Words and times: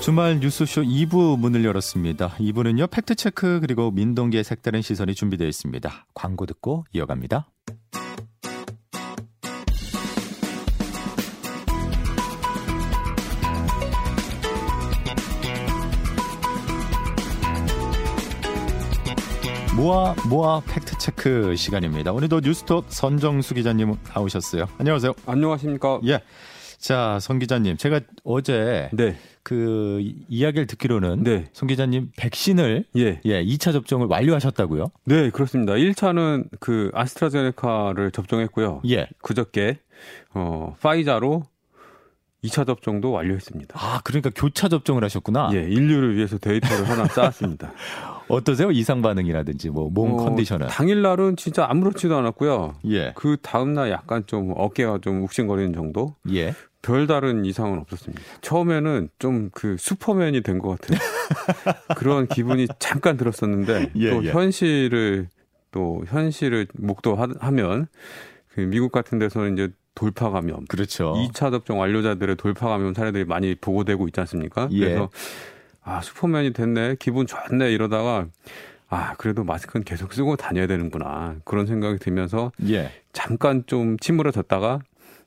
주말 0.00 0.40
뉴스쇼 0.40 0.82
2부 0.82 1.38
문을 1.38 1.64
열었습니다. 1.64 2.30
2부는요, 2.38 2.90
팩트체크 2.90 3.60
그리고 3.60 3.90
민동기의 3.90 4.44
색다른 4.44 4.80
시선이 4.80 5.14
준비되어 5.14 5.46
있습니다. 5.46 6.06
광고 6.14 6.46
듣고 6.46 6.84
이어갑니다. 6.94 7.48
모아 19.76 20.14
모아 20.28 20.60
팩트 20.60 20.98
체크 20.98 21.56
시간입니다. 21.56 22.12
오늘도 22.12 22.40
뉴스톱 22.40 22.86
선정수 22.88 23.54
기자님 23.54 23.96
나오셨어요. 24.14 24.66
안녕하세요. 24.78 25.14
안녕하십니까? 25.26 26.00
예. 26.06 26.20
자, 26.80 27.18
선 27.20 27.38
기자님, 27.38 27.76
제가 27.76 28.00
어제 28.24 28.88
네. 28.94 29.14
그 29.42 30.00
이야기를 30.28 30.66
듣기로는 30.66 31.22
네. 31.22 31.44
선 31.52 31.66
기자님 31.68 32.10
백신을 32.16 32.84
예. 32.96 33.20
예, 33.26 33.44
2차 33.44 33.72
접종을 33.72 34.06
완료하셨다고요? 34.08 34.90
네, 35.04 35.28
그렇습니다. 35.30 35.74
1차는 35.74 36.48
그 36.58 36.90
아스트라제네카를 36.94 38.10
접종했고요. 38.12 38.80
예. 38.88 39.06
그저께 39.22 39.78
어, 40.32 40.74
파이자로 40.80 41.42
2차 42.44 42.66
접종도 42.66 43.10
완료했습니다. 43.12 43.74
아, 43.78 44.00
그러니까 44.02 44.30
교차 44.34 44.68
접종을 44.68 45.04
하셨구나. 45.04 45.50
예, 45.52 45.58
인류를 45.60 46.16
위해서 46.16 46.38
데이터를 46.38 46.88
하나 46.88 47.04
쌓았습니다. 47.12 47.72
어떠세요? 48.28 48.70
이상 48.70 49.02
반응이라든지 49.02 49.68
뭐몸 49.68 50.14
어, 50.14 50.16
컨디션은? 50.16 50.68
당일 50.68 51.02
날은 51.02 51.36
진짜 51.36 51.66
아무렇지도 51.68 52.16
않았고요. 52.16 52.76
예. 52.88 53.12
그 53.16 53.36
다음 53.42 53.74
날 53.74 53.90
약간 53.90 54.22
좀 54.26 54.54
어깨가 54.56 55.00
좀 55.02 55.22
욱신거리는 55.24 55.74
정도? 55.74 56.14
예. 56.32 56.54
별다른 56.82 57.44
이상은 57.44 57.78
없었습니다. 57.78 58.22
처음에는 58.40 59.08
좀 59.18 59.50
그 59.52 59.76
슈퍼맨이 59.78 60.42
된 60.42 60.58
것 60.58 60.70
같은 60.80 60.96
그런 61.96 62.26
기분이 62.26 62.66
잠깐 62.78 63.16
들었었는데 63.16 63.92
예, 63.96 64.10
또 64.10 64.24
예. 64.24 64.30
현실을 64.30 65.28
또 65.70 66.02
현실을 66.06 66.66
목도하면 66.74 67.86
그 68.48 68.60
미국 68.60 68.92
같은 68.92 69.18
데서는 69.18 69.54
이제 69.54 69.68
돌파 69.94 70.30
감염, 70.30 70.64
그렇죠. 70.66 71.14
2차 71.14 71.50
접종 71.50 71.78
완료자들의 71.80 72.36
돌파 72.36 72.68
감염 72.68 72.94
사례들이 72.94 73.24
많이 73.24 73.54
보고되고 73.54 74.06
있지 74.08 74.20
않습니까? 74.20 74.68
예. 74.72 74.78
그래서 74.80 75.10
아 75.82 76.00
슈퍼맨이 76.00 76.52
됐네, 76.52 76.96
기분 76.98 77.26
좋네 77.26 77.72
이러다가 77.72 78.26
아 78.88 79.14
그래도 79.18 79.44
마스크는 79.44 79.84
계속 79.84 80.12
쓰고 80.12 80.36
다녀야 80.36 80.66
되는구나 80.66 81.36
그런 81.44 81.66
생각이 81.66 81.98
들면서 81.98 82.50
예. 82.68 82.90
잠깐 83.12 83.64
좀 83.66 83.96
침울해졌다가 83.98 84.80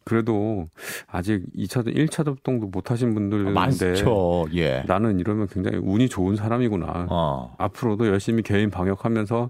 그래도 0.06 0.70
아직 1.08 1.44
2차, 1.56 1.86
1차 1.88 2.26
접종도 2.26 2.68
못 2.68 2.92
하신 2.92 3.14
분들인데 3.14 3.52
많죠. 3.52 4.46
예. 4.56 4.84
나는 4.88 5.20
이러면 5.20 5.48
굉장히 5.48 5.78
운이 5.82 6.10
좋은 6.10 6.36
사람이구나. 6.36 7.08
어. 7.10 7.56
앞으로도 7.58 8.08
열심히 8.08 8.44
개인 8.44 8.70
방역하면서 8.70 9.50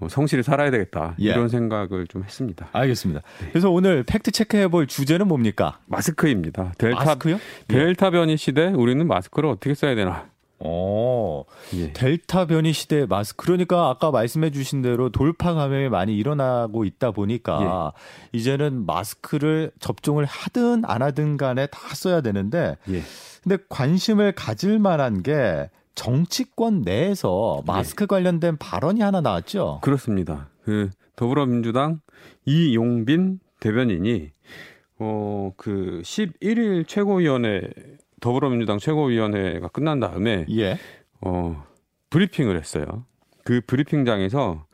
어, 0.00 0.08
성실히 0.08 0.42
살아야 0.42 0.70
되겠다. 0.70 1.14
예. 1.20 1.24
이런 1.30 1.48
생각을 1.48 2.06
좀 2.06 2.22
했습니다. 2.24 2.68
알겠습니다. 2.72 3.22
그래서 3.50 3.70
오늘 3.70 4.02
팩트 4.02 4.30
체크해 4.30 4.68
볼 4.68 4.86
주제는 4.86 5.28
뭡니까? 5.28 5.78
마스크입니다. 5.86 6.72
델타 6.78 7.04
마스크요? 7.04 7.34
예. 7.70 7.74
델타 7.74 8.10
변이 8.10 8.36
시대 8.36 8.68
우리는 8.68 9.06
마스크를 9.06 9.50
어떻게 9.50 9.74
써야 9.74 9.94
되나? 9.94 10.26
어. 10.60 11.44
예. 11.74 11.92
델타 11.92 12.46
변이 12.46 12.72
시대 12.72 13.06
마스크 13.06 13.46
그러니까 13.46 13.88
아까 13.88 14.10
말씀해 14.10 14.50
주신 14.50 14.82
대로 14.82 15.10
돌파 15.10 15.54
감염이 15.54 15.88
많이 15.88 16.16
일어나고 16.16 16.84
있다 16.84 17.10
보니까 17.12 17.92
예. 18.32 18.38
이제는 18.38 18.86
마스크를 18.86 19.72
접종을 19.80 20.24
하든 20.24 20.84
안 20.84 21.02
하든 21.02 21.36
간에 21.36 21.66
다 21.66 21.94
써야 21.94 22.20
되는데 22.20 22.76
예. 22.90 23.02
근데 23.42 23.56
관심을 23.68 24.32
가질 24.32 24.78
만한 24.78 25.22
게 25.22 25.70
정치권 25.94 26.82
내에서 26.82 27.62
마스크 27.66 28.06
관련된 28.06 28.56
발언이 28.58 29.00
하나 29.00 29.20
나왔죠. 29.20 29.80
그렇습니다. 29.82 30.48
그 30.62 30.90
더불어민주당 31.16 32.00
이용빈 32.44 33.40
대변인이 33.60 34.30
어 34.98 35.40
그 35.56 36.00
11일 36.02 36.86
최고위원회 36.86 37.62
더불어민주당 38.20 38.78
최고위원회가 38.78 39.68
끝난 39.68 40.00
다음에 40.00 40.46
예. 40.50 40.78
어 41.20 41.64
브리핑을 42.10 42.58
했어요. 42.58 42.84
그 43.44 43.60
브리핑장에서 43.66 44.64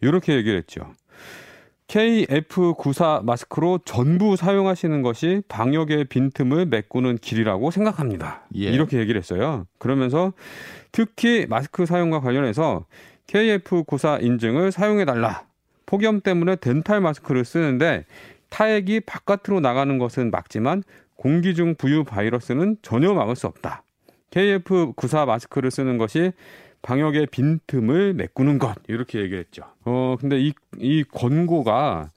이렇게 0.00 0.34
얘기를 0.34 0.56
했죠. 0.58 0.92
KF94 1.88 3.24
마스크로 3.24 3.78
전부 3.84 4.36
사용하시는 4.36 5.02
것이 5.02 5.42
방역의 5.48 6.06
빈틈을 6.06 6.66
메꾸는 6.66 7.18
길이라고 7.18 7.70
생각합니다. 7.70 8.42
예. 8.56 8.64
이렇게 8.64 8.98
얘기를 8.98 9.18
했어요. 9.20 9.66
그러면서 9.78 10.32
특히 10.92 11.46
마스크 11.48 11.86
사용과 11.86 12.20
관련해서 12.20 12.86
KF94 13.26 14.22
인증을 14.22 14.72
사용해달라. 14.72 15.46
폭염 15.86 16.20
때문에 16.20 16.56
덴탈 16.56 17.00
마스크를 17.00 17.44
쓰는데 17.44 18.06
타액이 18.48 19.00
바깥으로 19.00 19.60
나가는 19.60 19.98
것은 19.98 20.30
막지만 20.30 20.82
공기 21.24 21.54
중 21.54 21.74
부유 21.74 22.04
바이러스는 22.04 22.76
전혀 22.82 23.14
막을 23.14 23.34
수 23.34 23.46
없다. 23.46 23.82
KF94 24.30 25.24
마스크를 25.24 25.70
쓰는 25.70 25.96
것이 25.96 26.32
방역의 26.82 27.28
빈틈을 27.30 28.12
메꾸는 28.12 28.58
것 28.58 28.74
이렇게 28.88 29.20
얘기했죠. 29.20 29.62
어 29.86 30.16
근데 30.20 30.38
이 30.38 30.52
이 30.78 31.02
권고가 31.04 32.10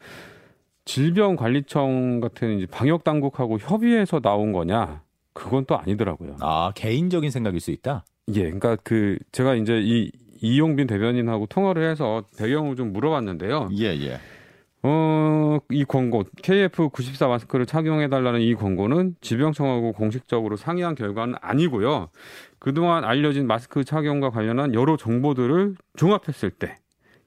질병관리청 0.84 2.20
같은 2.20 2.58
이제 2.58 2.66
방역 2.66 3.06
당국하고 3.06 3.60
협의해서 3.60 4.20
나온 4.20 4.52
거냐? 4.52 5.04
그건 5.32 5.64
또 5.66 5.78
아니더라고요. 5.78 6.36
아, 6.42 6.74
개인적인 6.76 7.32
생각일 7.32 7.62
수 7.62 7.72
있다. 7.72 8.04
예, 8.34 8.42
그러니까 8.44 8.76
그 8.84 9.18
제가 9.32 9.56
이제 9.56 9.80
이 9.82 10.12
이용빈 10.42 10.88
대변인하고 10.88 11.46
통화를 11.46 11.90
해서 11.90 12.24
배경을 12.38 12.76
좀 12.76 12.92
물어봤는데요. 12.92 13.70
예, 13.78 13.86
예. 13.86 14.20
어, 14.84 15.60
이 15.72 15.84
권고 15.86 16.24
KF94 16.42 17.28
마스크를 17.28 17.66
착용해 17.66 18.10
달라는 18.10 18.42
이 18.42 18.54
권고는 18.54 19.16
질병청하고 19.22 19.94
공식적으로 19.94 20.56
상의한 20.56 20.96
결과는 20.96 21.36
아니고요. 21.42 22.10
그동안 22.60 23.04
알려진 23.04 23.48
마스크 23.48 23.84
착용과 23.84 24.30
관련한 24.30 24.74
여러 24.74 24.98
정보들을 24.98 25.76
종합했을 25.96 26.52
때 26.52 26.76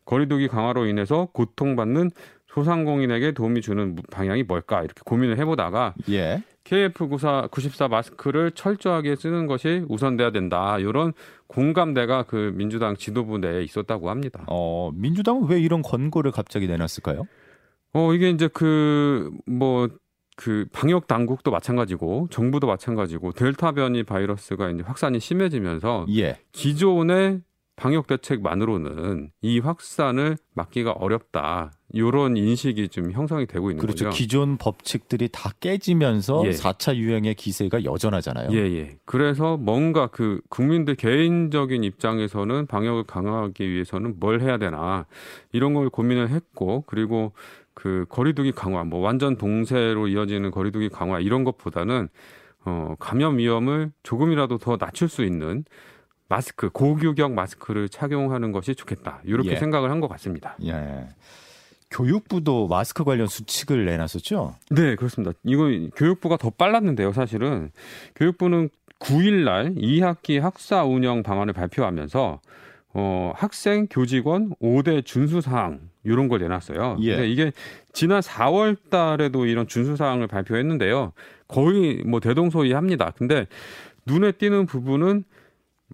거리두기 0.04 0.48
강화로 0.48 0.86
인해서 0.86 1.28
고통받는 1.32 2.10
소상공인에게 2.48 3.32
도움이 3.32 3.60
주는 3.60 3.96
방향이 4.10 4.42
뭘까 4.42 4.80
이렇게 4.80 5.00
고민을 5.04 5.38
해보다가 5.38 5.94
예. 6.10 6.42
KF94 6.70 7.50
94 7.50 7.88
마스크를 7.88 8.52
철저하게 8.52 9.16
쓰는 9.16 9.46
것이 9.46 9.84
우선돼야 9.88 10.30
된다. 10.30 10.78
이런 10.78 11.12
공감대가 11.48 12.22
그 12.22 12.52
민주당 12.54 12.96
지도부 12.96 13.38
내에 13.38 13.64
있었다고 13.64 14.08
합니다. 14.08 14.44
어, 14.46 14.92
민주당은 14.94 15.48
왜 15.48 15.60
이런 15.60 15.82
권고를 15.82 16.30
갑자기 16.30 16.68
내놨을까요? 16.68 17.24
어, 17.92 18.14
이게 18.14 18.30
이제 18.30 18.48
그, 18.52 19.30
뭐, 19.46 19.88
그 20.36 20.66
방역 20.72 21.08
당국도 21.08 21.50
마찬가지고 21.50 22.28
정부도 22.30 22.68
마찬가지고 22.68 23.32
델타 23.32 23.72
변이 23.72 24.04
바이러스가 24.04 24.70
이제 24.70 24.82
확산이 24.86 25.18
심해지면서 25.18 26.06
예. 26.16 26.38
기존의 26.52 27.42
방역 27.80 28.06
대책만으로는 28.08 29.30
이 29.40 29.58
확산을 29.58 30.36
막기가 30.52 30.92
어렵다. 30.92 31.72
이런 31.92 32.36
인식이 32.36 32.90
좀 32.90 33.10
형성이 33.10 33.46
되고 33.46 33.70
있는 33.70 33.80
그렇죠. 33.80 34.04
거죠. 34.04 34.16
기존 34.16 34.58
법칙들이 34.58 35.30
다 35.32 35.50
깨지면서 35.60 36.42
예. 36.44 36.50
4차 36.50 36.94
유행의 36.94 37.36
기세가 37.36 37.84
여전하잖아요. 37.84 38.50
예, 38.52 38.58
예. 38.58 38.98
그래서 39.06 39.56
뭔가 39.56 40.08
그 40.08 40.42
국민들 40.50 40.94
개인적인 40.94 41.82
입장에서는 41.82 42.66
방역을 42.66 43.04
강화하기 43.04 43.70
위해서는 43.70 44.16
뭘 44.20 44.42
해야 44.42 44.58
되나 44.58 45.06
이런 45.50 45.72
걸 45.72 45.88
고민을 45.88 46.28
했고 46.28 46.84
그리고 46.86 47.32
그 47.72 48.04
거리두기 48.10 48.52
강화, 48.52 48.84
뭐 48.84 49.00
완전 49.00 49.38
동세로 49.38 50.06
이어지는 50.08 50.50
거리두기 50.50 50.90
강화 50.90 51.18
이런 51.18 51.44
것보다는 51.44 52.10
어 52.66 52.94
감염 52.98 53.38
위험을 53.38 53.90
조금이라도 54.02 54.58
더 54.58 54.76
낮출 54.76 55.08
수 55.08 55.24
있는 55.24 55.64
마스크 56.30 56.70
고규격 56.70 57.32
마스크를 57.32 57.88
착용하는 57.90 58.52
것이 58.52 58.74
좋겠다 58.74 59.20
이렇게 59.24 59.50
예. 59.50 59.56
생각을 59.56 59.90
한 59.90 60.00
것 60.00 60.08
같습니다. 60.08 60.56
예. 60.64 61.08
교육부도 61.90 62.68
마스크 62.68 63.02
관련 63.04 63.26
수칙을 63.26 63.84
내놨었죠. 63.84 64.54
네, 64.70 64.94
그렇습니다. 64.94 65.36
이거 65.44 65.64
교육부가 65.96 66.36
더 66.36 66.48
빨랐는데요, 66.50 67.12
사실은. 67.12 67.70
교육부는 68.14 68.70
9일 69.00 69.44
날 69.44 69.74
2학기 69.74 70.40
학사 70.40 70.84
운영 70.84 71.22
방안을 71.24 71.52
발표하면서 71.52 72.40
어, 72.92 73.32
학생, 73.34 73.86
교직원 73.88 74.54
5대 74.62 75.04
준수 75.04 75.40
사항 75.40 75.80
이런 76.04 76.28
걸 76.28 76.38
내놨어요. 76.40 76.98
예. 77.00 77.10
근데 77.16 77.28
이게 77.28 77.52
지난 77.92 78.20
4월 78.20 78.76
달에도 78.88 79.46
이런 79.46 79.66
준수 79.66 79.96
사항을 79.96 80.28
발표했는데요. 80.28 81.12
거의 81.48 82.02
뭐 82.06 82.20
대동소이합니다. 82.20 83.12
근데 83.16 83.46
눈에 84.06 84.32
띄는 84.32 84.66
부분은 84.66 85.24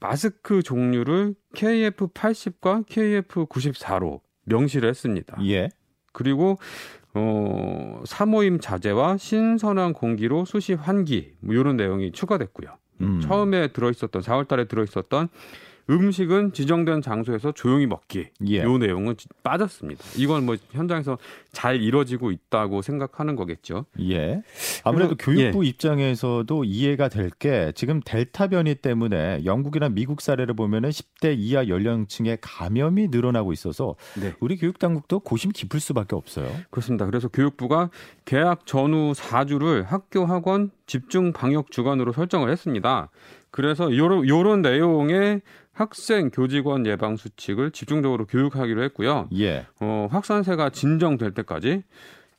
마스크 0.01 0.63
종류를 0.63 1.35
KF80과 1.55 2.87
KF94로 2.87 4.21
명시를 4.45 4.89
했습니다. 4.89 5.37
예. 5.45 5.69
그리고 6.13 6.59
어 7.15 8.03
사모임 8.05 8.61
자제와 8.61 9.17
신선한 9.17 9.93
공기로 9.95 10.45
수시 10.45 10.75
환기 10.75 11.35
뭐 11.41 11.55
이런 11.55 11.77
내용이 11.77 12.13
추가됐고요. 12.13 12.77
음. 13.01 13.21
처음에 13.21 13.69
들어 13.69 13.91
있었던 13.91 14.23
4월 14.23 14.49
달에 14.49 14.67
들어 14.67 14.83
있었던 14.83 15.29
음식은 15.89 16.53
지정된 16.53 17.01
장소에서 17.03 17.53
조용히 17.53 17.87
먹기. 17.87 18.29
예. 18.49 18.63
요 18.63 18.77
내용은 18.79 19.15
빠졌습니다. 19.45 20.03
이건 20.17 20.45
뭐 20.47 20.57
현장에서 20.73 21.17
잘 21.53 21.81
이루어지고 21.81 22.33
있다고 22.33 22.83
생각하는 22.83 23.37
거겠죠. 23.37 23.87
예. 24.01 24.43
아무래도 24.83 25.15
교육부 25.17 25.65
예. 25.65 25.69
입장에서도 25.69 26.65
이해가 26.65 27.09
될 27.09 27.31
게 27.39 27.73
지금 27.75 28.01
델타 28.01 28.47
변이 28.49 28.75
때문에 28.75 29.43
영국이나 29.45 29.91
미국 29.91 30.23
사례를 30.23 30.55
보면은 30.55 30.89
10대 30.89 31.35
이하 31.37 31.69
연령층의 31.69 32.39
감염이 32.41 33.09
늘어나고 33.09 33.53
있어서 33.53 33.95
네. 34.19 34.33
우리 34.41 34.57
교육 34.57 34.79
당국도 34.79 35.21
고심 35.21 35.51
깊을 35.53 35.81
수밖에 35.81 36.17
없어요. 36.17 36.49
그렇습니다. 36.71 37.05
그래서 37.05 37.29
교육부가 37.29 37.91
개학 38.25 38.65
전후 38.65 39.13
4주를 39.13 39.85
학교 39.85 40.25
학원 40.25 40.71
집중 40.87 41.33
방역 41.33 41.71
주간으로 41.71 42.13
설정을 42.13 42.51
했습니다. 42.51 43.11
그래서 43.51 43.95
요런 43.95 44.27
요런 44.29 44.63
내용의 44.63 45.43
학생 45.77 46.31
교직원 46.31 46.87
예방 46.87 47.17
수칙을 47.17 47.71
집중적으로 47.71 48.25
교육하기로 48.27 48.83
했고요. 48.85 49.29
예. 49.39 49.67
어, 49.81 50.09
확산세가 50.11 50.71
진정될 50.71 51.33
때까지 51.35 51.83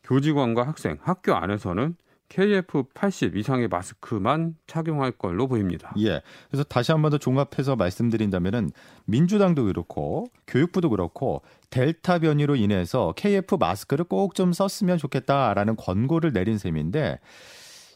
교직원과 0.03 0.63
학생, 0.65 0.97
학교 1.01 1.35
안에서는 1.35 1.95
KF80 2.29 3.37
이상의 3.37 3.67
마스크만 3.69 4.55
착용할 4.65 5.11
걸로 5.11 5.47
보입니다. 5.47 5.93
예. 5.99 6.21
그래서 6.49 6.63
다시 6.63 6.91
한 6.91 7.01
번 7.01 7.11
더 7.11 7.17
종합해서 7.17 7.75
말씀드린다면은 7.77 8.69
민주당도 9.05 9.65
그렇고 9.65 10.25
교육부도 10.47 10.89
그렇고 10.89 11.41
델타 11.69 12.19
변이로 12.19 12.55
인해서 12.57 13.13
KF 13.15 13.55
마스크를 13.55 14.03
꼭 14.05 14.33
좀 14.35 14.51
썼으면 14.51 14.97
좋겠다라는 14.97 15.75
권고를 15.77 16.33
내린 16.33 16.57
셈인데 16.57 17.19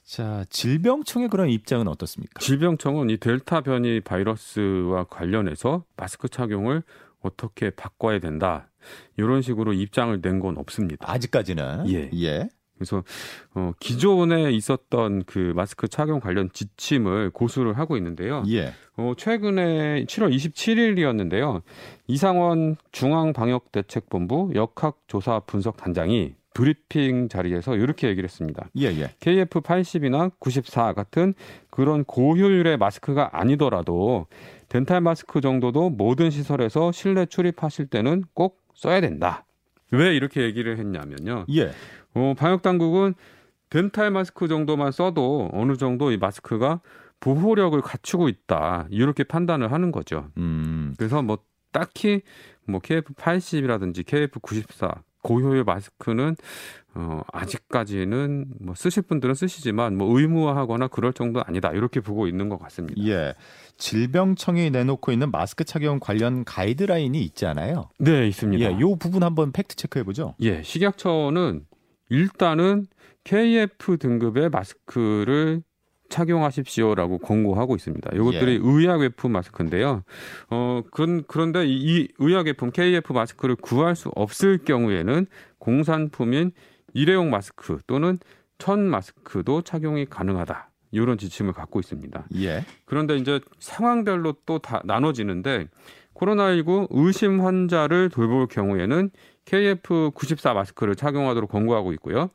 자, 0.03 0.43
질병청의 0.49 1.29
그런 1.29 1.49
입장은 1.49 1.87
어떻습니까? 1.87 2.39
질병청은 2.39 3.09
이 3.09 3.17
델타 3.17 3.61
변이 3.61 4.01
바이러스와 4.01 5.05
관련해서 5.05 5.85
마스크 5.95 6.27
착용을 6.27 6.83
어떻게 7.21 7.69
바꿔야 7.69 8.19
된다. 8.19 8.69
이런 9.15 9.41
식으로 9.41 9.73
입장을 9.73 10.19
낸 10.21 10.39
건 10.39 10.57
없습니다. 10.57 11.09
아직까지는. 11.09 11.87
예. 11.89 12.09
예. 12.15 12.49
그래서 12.75 13.03
어 13.53 13.73
기존에 13.79 14.51
있었던 14.53 15.25
그 15.27 15.53
마스크 15.55 15.87
착용 15.87 16.19
관련 16.19 16.49
지침을 16.51 17.29
고수를 17.29 17.77
하고 17.77 17.95
있는데요. 17.95 18.43
예. 18.49 18.73
어 18.97 19.13
최근에 19.15 20.05
7월 20.05 20.35
27일이었는데요. 20.35 21.61
이상원 22.07 22.75
중앙방역대책본부 22.91 24.53
역학조사 24.55 25.41
분석 25.41 25.77
단장이 25.77 26.33
브리핑 26.53 27.29
자리에서 27.29 27.75
이렇게 27.75 28.07
얘기를 28.07 28.27
했습니다. 28.27 28.67
예, 28.77 28.87
예. 28.87 29.07
KF80이나 29.19 30.31
94 30.39 30.93
같은 30.93 31.33
그런 31.69 32.03
고효율의 32.03 32.77
마스크가 32.77 33.29
아니더라도 33.33 34.27
덴탈 34.69 35.01
마스크 35.01 35.41
정도도 35.41 35.89
모든 35.89 36.29
시설에서 36.29 36.91
실내 36.91 37.25
출입하실 37.25 37.87
때는 37.87 38.23
꼭 38.33 38.61
써야 38.73 39.01
된다. 39.01 39.45
왜 39.91 40.15
이렇게 40.15 40.41
얘기를 40.41 40.77
했냐면요. 40.77 41.45
예. 41.55 41.71
어, 42.13 42.33
방역 42.37 42.61
당국은 42.61 43.13
덴탈 43.69 44.11
마스크 44.11 44.47
정도만 44.47 44.91
써도 44.91 45.49
어느 45.53 45.77
정도 45.77 46.11
이 46.11 46.17
마스크가 46.17 46.81
보호력을 47.21 47.79
갖추고 47.81 48.27
있다. 48.27 48.87
이렇게 48.89 49.23
판단을 49.23 49.71
하는 49.71 49.91
거죠. 49.91 50.27
음. 50.37 50.93
그래서 50.97 51.21
뭐 51.21 51.37
딱히 51.71 52.21
뭐 52.65 52.81
KF80이라든지 52.81 54.03
KF94 54.03 55.01
고효율 55.21 55.63
마스크는 55.63 56.35
어 56.93 57.21
아직까지는 57.31 58.45
뭐 58.59 58.75
쓰실 58.75 59.03
분들은 59.03 59.33
쓰시지만 59.33 59.97
뭐 59.97 60.19
의무화하거나 60.19 60.87
그럴 60.89 61.13
정도 61.13 61.41
아니다 61.45 61.71
이렇게 61.71 62.01
보고 62.01 62.27
있는 62.27 62.49
것 62.49 62.57
같습니다. 62.59 63.01
예. 63.05 63.33
질병청이 63.77 64.69
내놓고 64.71 65.11
있는 65.11 65.31
마스크 65.31 65.63
착용 65.63 65.99
관련 65.99 66.43
가이드라인이 66.43 67.19
있잖아요. 67.23 67.89
네, 67.97 68.27
있습니다. 68.27 68.63
예, 68.63 68.79
요 68.79 68.95
부분 68.95 69.23
한번 69.23 69.51
팩트 69.51 69.75
체크해 69.75 70.03
보죠. 70.03 70.35
예, 70.41 70.61
식약처는 70.61 71.65
일단은 72.09 72.87
KF 73.23 73.97
등급의 73.97 74.49
마스크를 74.49 75.63
착용하십시오라고 76.11 77.17
권고하고 77.19 77.75
있습니다. 77.75 78.11
이것들이 78.13 78.53
예. 78.53 78.59
의약외품 78.61 79.31
마스크인데요. 79.31 80.03
어, 80.51 80.81
그런, 80.91 81.23
그런데 81.27 81.65
이, 81.65 81.71
이 81.73 82.07
의약외품 82.19 82.71
KF 82.71 83.13
마스크를 83.13 83.55
구할 83.55 83.95
수 83.95 84.09
없을 84.15 84.59
경우에는 84.59 85.25
공산품인 85.57 86.51
일회용 86.93 87.29
마스크 87.31 87.79
또는 87.87 88.19
천 88.59 88.81
마스크도 88.81 89.63
착용이 89.63 90.05
가능하다. 90.05 90.69
이런 90.91 91.17
지침을 91.17 91.53
갖고 91.53 91.79
있습니다. 91.79 92.25
예. 92.35 92.65
그런데 92.85 93.15
이제 93.15 93.39
상황별로 93.59 94.33
또 94.45 94.59
다 94.59 94.81
나눠지는데 94.83 95.67
코로나19 96.13 96.87
의심 96.91 97.41
환자를 97.41 98.09
돌볼 98.09 98.47
경우에는 98.47 99.09
KF94 99.45 100.53
마스크를 100.53 100.95
착용하도록 100.95 101.49
권고하고 101.49 101.93
있고요. 101.93 102.29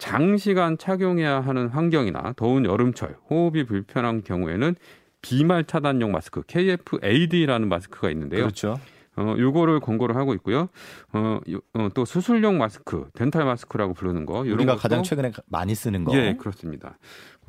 장시간 0.00 0.78
착용해야 0.78 1.40
하는 1.40 1.68
환경이나 1.68 2.32
더운 2.36 2.64
여름철 2.64 3.16
호흡이 3.28 3.64
불편한 3.64 4.24
경우에는 4.24 4.74
비말 5.22 5.64
차단용 5.64 6.10
마스크 6.10 6.40
KF-AD라는 6.42 7.68
마스크가 7.68 8.10
있는데요. 8.10 8.40
그렇죠. 8.40 8.80
어, 9.16 9.34
요거를 9.38 9.80
권고를 9.80 10.16
하고 10.16 10.32
있고요. 10.34 10.68
어, 11.12 11.40
어, 11.74 11.88
또 11.94 12.06
수술용 12.06 12.56
마스크, 12.56 13.10
덴탈 13.12 13.44
마스크라고 13.44 13.92
부르는 13.92 14.24
거. 14.24 14.40
우리가 14.40 14.76
가장 14.76 15.02
최근에 15.02 15.32
많이 15.46 15.74
쓰는 15.74 16.04
거. 16.04 16.16
예, 16.16 16.34
그렇습니다. 16.38 16.98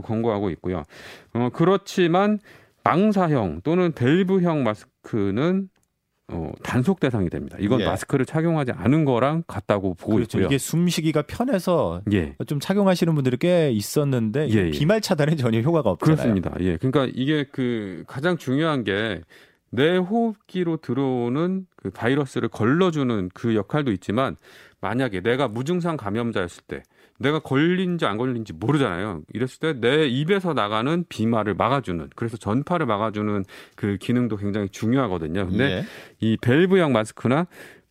권고하고 0.03 0.49
있고요. 0.51 0.83
어, 1.33 1.49
그렇지만 1.53 2.39
방사형 2.83 3.61
또는 3.63 3.93
델브형 3.93 4.63
마스크는 4.63 5.69
어, 6.31 6.51
단속 6.63 6.99
대상이 6.99 7.29
됩니다. 7.29 7.57
이건 7.59 7.81
예. 7.81 7.85
마스크를 7.85 8.25
착용하지 8.25 8.71
않은 8.71 9.05
거랑 9.05 9.43
같다고 9.47 9.93
보고 9.93 10.15
그렇죠. 10.15 10.37
있고요. 10.37 10.47
이게 10.47 10.57
숨쉬기가 10.57 11.23
편해서 11.23 12.01
예. 12.13 12.35
좀 12.47 12.59
착용하시는 12.59 13.13
분들이 13.13 13.37
꽤 13.37 13.71
있었는데 13.71 14.49
예, 14.49 14.67
예. 14.67 14.71
비말 14.71 15.01
차단에 15.01 15.35
전혀 15.35 15.61
효과가 15.61 15.89
없잖아요. 15.91 16.15
그렇습니다. 16.15 16.53
예. 16.59 16.77
그러니까 16.77 17.07
이게 17.13 17.45
그 17.51 18.03
가장 18.07 18.37
중요한 18.37 18.83
게 18.83 19.21
내 19.71 19.97
호흡기로 19.97 20.77
들어오는 20.77 21.65
그 21.77 21.89
바이러스를 21.89 22.49
걸러주는 22.49 23.29
그 23.33 23.55
역할도 23.55 23.91
있지만 23.93 24.35
만약에 24.81 25.21
내가 25.21 25.47
무증상 25.47 25.97
감염자였을 25.97 26.63
때 26.67 26.83
내가 27.21 27.39
걸린지 27.39 28.05
안 28.05 28.17
걸린지 28.17 28.53
모르잖아요. 28.53 29.21
이랬을 29.33 29.59
때 29.59 29.81
내 29.81 30.07
입에서 30.07 30.53
나가는 30.53 31.03
비말을 31.09 31.55
막아주는 31.55 32.09
그래서 32.15 32.37
전파를 32.37 32.85
막아주는 32.85 33.43
그 33.75 33.97
기능도 33.97 34.37
굉장히 34.37 34.69
중요하거든요. 34.69 35.47
근데 35.47 35.63
예. 35.63 35.83
이 36.19 36.37
밸브형 36.39 36.93
마스크나 36.93 37.47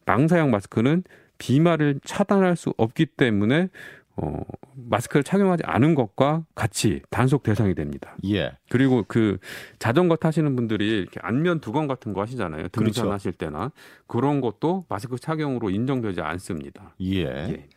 망사형 0.07 0.51
마스크는 0.51 1.03
비말을 1.39 2.01
차단할 2.05 2.57
수 2.57 2.73
없기 2.77 3.07
때문에 3.07 3.69
어, 4.17 4.41
마스크를 4.75 5.23
착용하지 5.25 5.63
않은 5.65 5.95
것과 5.95 6.45
같이 6.55 7.01
단속 7.11 7.43
대상이 7.43 7.75
됩니다. 7.75 8.17
예. 8.27 8.53
그리고 8.69 9.05
그 9.09 9.39
자전거 9.79 10.17
타시는 10.17 10.57
분들이 10.57 10.99
이렇게 11.01 11.19
안면 11.23 11.61
두건 11.61 11.87
같은 11.87 12.13
거 12.13 12.21
하시잖아요. 12.21 12.69
등산하실 12.69 13.33
그렇죠. 13.33 13.53
때나 13.53 13.73
그런 14.07 14.41
것도 14.41 14.85
마스크 14.89 15.19
착용으로 15.19 15.71
인정되지 15.71 16.21
않습니다. 16.21 16.95
예. 17.01 17.25
예. 17.25 17.69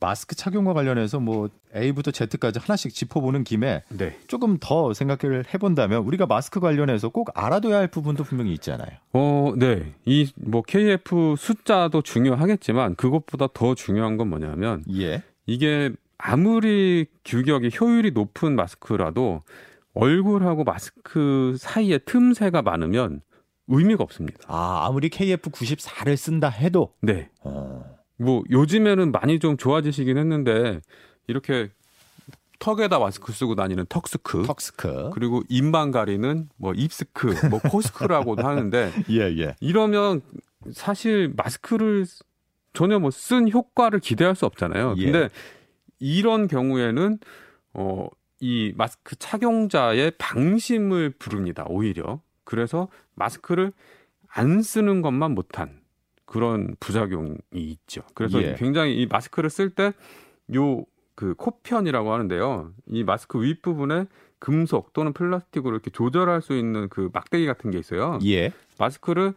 마스크 0.00 0.34
착용과 0.34 0.72
관련해서 0.72 1.20
뭐 1.20 1.50
A부터 1.76 2.10
Z까지 2.10 2.58
하나씩 2.58 2.94
짚어보는 2.94 3.44
김에 3.44 3.84
네. 3.90 4.18
조금 4.26 4.56
더 4.58 4.94
생각을 4.94 5.44
해본다면 5.52 6.02
우리가 6.04 6.26
마스크 6.26 6.58
관련해서 6.58 7.10
꼭 7.10 7.30
알아둬야 7.34 7.76
할 7.76 7.88
부분도 7.88 8.24
분명히 8.24 8.52
있잖아요. 8.54 8.90
어, 9.12 9.52
네. 9.56 9.94
이 10.06 10.30
뭐 10.36 10.62
KF 10.62 11.34
숫자도 11.38 12.02
중요하겠지만 12.02 12.96
그것보다 12.96 13.48
더 13.52 13.74
중요한 13.74 14.16
건 14.16 14.28
뭐냐면 14.28 14.82
예. 14.92 15.22
이게 15.46 15.90
아무리 16.18 17.06
규격이 17.24 17.70
효율이 17.80 18.10
높은 18.12 18.56
마스크라도 18.56 19.42
얼굴하고 19.94 20.64
마스크 20.64 21.56
사이에 21.58 21.98
틈새가 21.98 22.62
많으면 22.62 23.22
의미가 23.68 24.02
없습니다. 24.04 24.38
아, 24.48 24.86
아무리 24.86 25.08
KF94를 25.10 26.16
쓴다 26.16 26.48
해도 26.48 26.94
네. 27.00 27.28
어. 27.42 27.99
뭐 28.20 28.42
요즘에는 28.50 29.12
많이 29.12 29.38
좀 29.38 29.56
좋아지시긴 29.56 30.18
했는데 30.18 30.80
이렇게 31.26 31.70
턱에다 32.58 32.98
마스크 32.98 33.32
쓰고 33.32 33.54
다니는 33.54 33.86
턱스크, 33.88 34.42
턱스크, 34.46 35.10
그리고 35.14 35.42
입만 35.48 35.90
가리는 35.90 36.50
뭐 36.56 36.74
입스크, 36.74 37.34
뭐 37.48 37.58
코스크라고도 37.70 38.46
하는데 38.46 38.92
예, 39.08 39.20
예. 39.38 39.56
이러면 39.60 40.20
사실 40.72 41.32
마스크를 41.34 42.04
전혀 42.74 42.98
뭐 42.98 43.10
쓴 43.10 43.48
효과를 43.50 44.00
기대할 44.00 44.36
수 44.36 44.44
없잖아요. 44.44 44.94
예. 44.98 45.04
근데 45.10 45.28
이런 45.98 46.46
경우에는 46.46 47.18
어, 47.72 48.08
이 48.40 48.72
마스크 48.76 49.16
착용자의 49.16 50.12
방심을 50.18 51.14
부릅니다. 51.18 51.64
오히려. 51.68 52.20
그래서 52.44 52.88
마스크를 53.14 53.72
안 54.28 54.60
쓰는 54.62 55.00
것만 55.02 55.32
못한 55.32 55.79
그런 56.30 56.74
부작용이 56.80 57.36
있죠. 57.52 58.02
그래서 58.14 58.42
예. 58.42 58.54
굉장히 58.56 58.96
이 59.02 59.06
마스크를 59.06 59.50
쓸 59.50 59.70
때 59.70 59.92
요 60.54 60.84
그 61.20 61.34
코편이라고 61.34 62.14
하는데요. 62.14 62.72
이 62.86 63.04
마스크 63.04 63.42
윗 63.42 63.60
부분에 63.60 64.06
금속 64.38 64.94
또는 64.94 65.12
플라스틱으로 65.12 65.74
이렇게 65.74 65.90
조절할 65.90 66.40
수 66.40 66.56
있는 66.56 66.88
그 66.88 67.10
막대기 67.12 67.44
같은 67.44 67.70
게 67.70 67.78
있어요. 67.78 68.18
예. 68.24 68.52
마스크를 68.78 69.34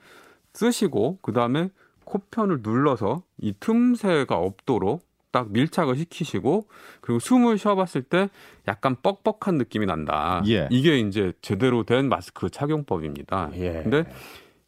쓰시고 0.53 1.19
그 1.21 1.33
다음에 1.33 1.71
코편을 2.05 2.59
눌러서 2.62 3.23
이 3.38 3.53
틈새가 3.59 4.38
없도록 4.38 5.05
딱 5.31 5.51
밀착을 5.51 5.97
시키시고 5.97 6.67
그리고 7.01 7.19
숨을 7.19 7.57
쉬어봤을 7.57 8.03
때 8.03 8.29
약간 8.69 8.95
뻑뻑한 9.03 9.57
느낌이 9.57 9.85
난다. 9.85 10.41
예. 10.47 10.69
이게 10.71 11.00
이제 11.00 11.33
제대로 11.41 11.83
된 11.83 12.07
마스크 12.07 12.50
착용법입니다. 12.50 13.50
예. 13.55 13.81
근데 13.83 14.05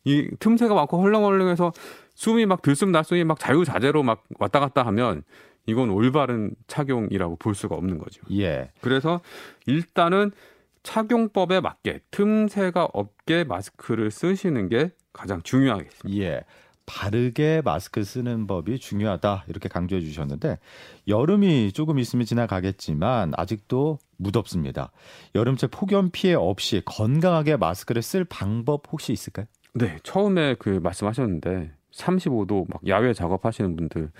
이 0.06 0.30
틈새가 0.40 0.74
많고 0.74 1.02
헐렁헐렁해서 1.02 1.74
숨이 2.14 2.46
막 2.46 2.62
들숨 2.62 2.92
날숨이 2.92 3.24
막 3.24 3.40
자유자재로 3.40 4.04
막 4.04 4.24
왔다 4.40 4.60
갔다 4.60 4.86
하면 4.86 5.24
이건 5.68 5.90
올바른 5.90 6.56
착용이라고 6.68 7.38
볼 7.38 7.56
수가 7.56 7.76
없는 7.76 7.98
거죠. 7.98 8.22
예. 8.32 8.72
그래서 8.82 9.22
일단은 9.66 10.32
착용법에 10.84 11.60
맞게 11.60 12.02
틈새가 12.12 12.90
없게 12.94 13.44
마스크를 13.44 14.12
쓰시는 14.12 14.70
게 14.70 14.92
가장 15.12 15.42
중요하겠습니다. 15.42 16.24
예. 16.24 16.44
바르게 16.86 17.64
마스크 17.66 18.04
쓰는 18.04 18.46
법이 18.46 18.78
중요하다 18.78 19.46
이렇게 19.48 19.68
강조해 19.68 20.02
주셨는데 20.02 20.60
여름이 21.08 21.72
조금 21.74 21.98
있으면 21.98 22.28
지나가겠지만 22.28 23.34
아직도 23.36 23.98
무덥습니다. 24.18 24.92
여름철 25.34 25.70
폭염 25.72 26.12
피해 26.12 26.36
없이 26.36 26.84
건강하게 26.86 27.58
마스크를 27.58 28.04
쓸 28.04 28.24
방법 28.24 28.84
혹시 28.92 29.12
있을까요? 29.14 29.48
네, 29.75 29.98
처음에 30.03 30.55
그 30.58 30.79
말씀하셨는데 30.82 31.72
35도 31.91 32.65
막 32.70 32.82
야외 32.88 33.13
작업하시는 33.13 33.75
분들 33.75 34.12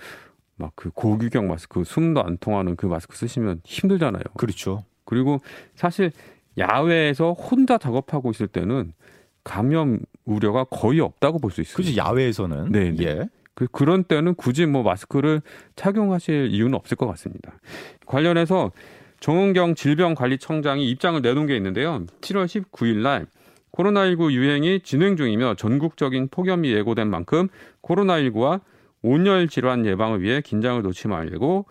막 0.56 0.72
그 0.74 0.90
고규격 0.90 1.44
마스크 1.44 1.84
숨도 1.84 2.22
안 2.22 2.38
통하는 2.38 2.76
그 2.76 2.86
마스크 2.86 3.16
쓰시면 3.16 3.60
힘들잖아요. 3.64 4.22
그렇죠. 4.38 4.84
그리고 5.04 5.40
사실 5.74 6.12
야외에서 6.58 7.32
혼자 7.32 7.76
작업하고 7.78 8.30
있을 8.30 8.46
때는 8.48 8.92
감염 9.44 10.00
우려가 10.24 10.64
거의 10.64 11.00
없다고 11.00 11.38
볼 11.38 11.50
수 11.50 11.60
있어요. 11.60 11.76
그지 11.76 11.96
야외에서는 11.98 12.72
네, 12.72 12.90
네. 12.92 13.04
예. 13.04 13.28
그, 13.54 13.66
그런 13.68 14.04
때는 14.04 14.34
굳이 14.34 14.66
뭐 14.66 14.82
마스크를 14.82 15.40
착용하실 15.76 16.48
이유는 16.50 16.74
없을 16.74 16.96
것 16.96 17.06
같습니다. 17.06 17.52
관련해서 18.06 18.72
정은경 19.20 19.74
질병관리청장이 19.74 20.90
입장을 20.90 21.20
내놓은 21.22 21.46
게 21.46 21.56
있는데요. 21.56 22.04
7월 22.20 22.46
19일 22.46 23.02
날 23.02 23.26
코로나19 23.76 24.32
유행이 24.32 24.80
진행 24.80 25.16
중이며 25.16 25.54
전국적인 25.54 26.28
폭염이 26.28 26.72
예고된 26.72 27.08
만큼 27.08 27.48
코로나19와 27.82 28.60
온열 29.02 29.48
질환 29.48 29.86
예방을 29.86 30.22
위해 30.22 30.40
긴장을 30.40 30.80
놓지 30.82 31.08
말고 31.08 31.66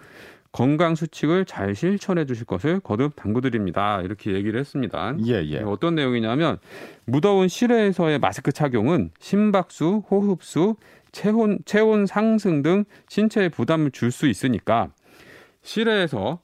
건강 0.52 0.96
수칙을 0.96 1.44
잘 1.44 1.76
실천해 1.76 2.26
주실 2.26 2.46
것을 2.46 2.80
거듭 2.80 3.18
당부드립니다. 3.18 4.02
이렇게 4.02 4.34
얘기를 4.34 4.58
했습니다. 4.58 5.16
예, 5.26 5.44
예. 5.44 5.60
어떤 5.60 5.96
내용이냐면 5.96 6.60
무더운 7.06 7.50
실외에서의 7.50 8.20
마스크 8.20 8.54
착용은 8.54 9.12
심박수, 9.20 10.04
호흡수, 10.10 10.78
체온, 11.12 11.60
체온 11.66 12.06
상승 12.06 12.62
등 12.62 12.86
신체에 13.10 13.50
부담을 13.50 13.92
줄 13.92 14.12
수 14.12 14.28
있으니까 14.28 14.90
실외에서 15.62 16.40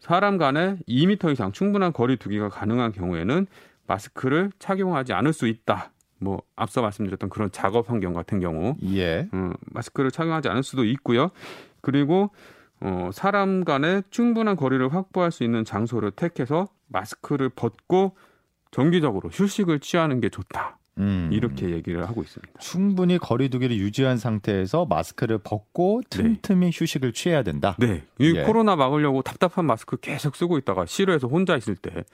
사람 0.00 0.36
간에 0.36 0.76
2m 0.86 1.32
이상 1.32 1.50
충분한 1.52 1.94
거리 1.94 2.16
두기가 2.16 2.50
가능한 2.50 2.92
경우에는 2.92 3.46
마스크를 3.86 4.50
착용하지 4.58 5.12
않을 5.12 5.32
수 5.32 5.46
있다. 5.46 5.92
뭐 6.18 6.42
앞서 6.56 6.80
말씀드렸던 6.82 7.30
그런 7.30 7.50
작업 7.52 7.90
환경 7.90 8.12
같은 8.12 8.40
경우 8.40 8.74
예. 8.94 9.28
음, 9.34 9.52
마스크를 9.66 10.10
착용하지 10.10 10.48
않을 10.48 10.62
수도 10.62 10.84
있고요. 10.84 11.30
그리고 11.82 12.30
어, 12.80 13.10
사람 13.12 13.64
간에 13.64 14.02
충분한 14.10 14.56
거리를 14.56 14.92
확보할 14.92 15.30
수 15.30 15.44
있는 15.44 15.64
장소를 15.64 16.10
택해서 16.10 16.68
마스크를 16.88 17.48
벗고 17.48 18.16
정기적으로 18.70 19.30
휴식을 19.30 19.80
취하는 19.80 20.20
게 20.20 20.28
좋다. 20.28 20.78
음. 20.98 21.28
이렇게 21.30 21.70
얘기를 21.70 22.08
하고 22.08 22.22
있습니다. 22.22 22.58
충분히 22.58 23.18
거리두기를 23.18 23.76
유지한 23.76 24.16
상태에서 24.16 24.86
마스크를 24.86 25.38
벗고 25.38 26.00
틈틈이 26.08 26.70
휴식을 26.72 27.12
취해야 27.12 27.42
된다. 27.42 27.76
네. 27.78 28.04
이 28.18 28.34
예. 28.34 28.42
코로나 28.44 28.76
막으려고 28.76 29.22
답답한 29.22 29.66
마스크 29.66 29.98
계속 29.98 30.36
쓰고 30.36 30.56
있다가 30.58 30.86
실외에서 30.86 31.28
혼자 31.28 31.56
있을 31.56 31.76
때 31.76 32.04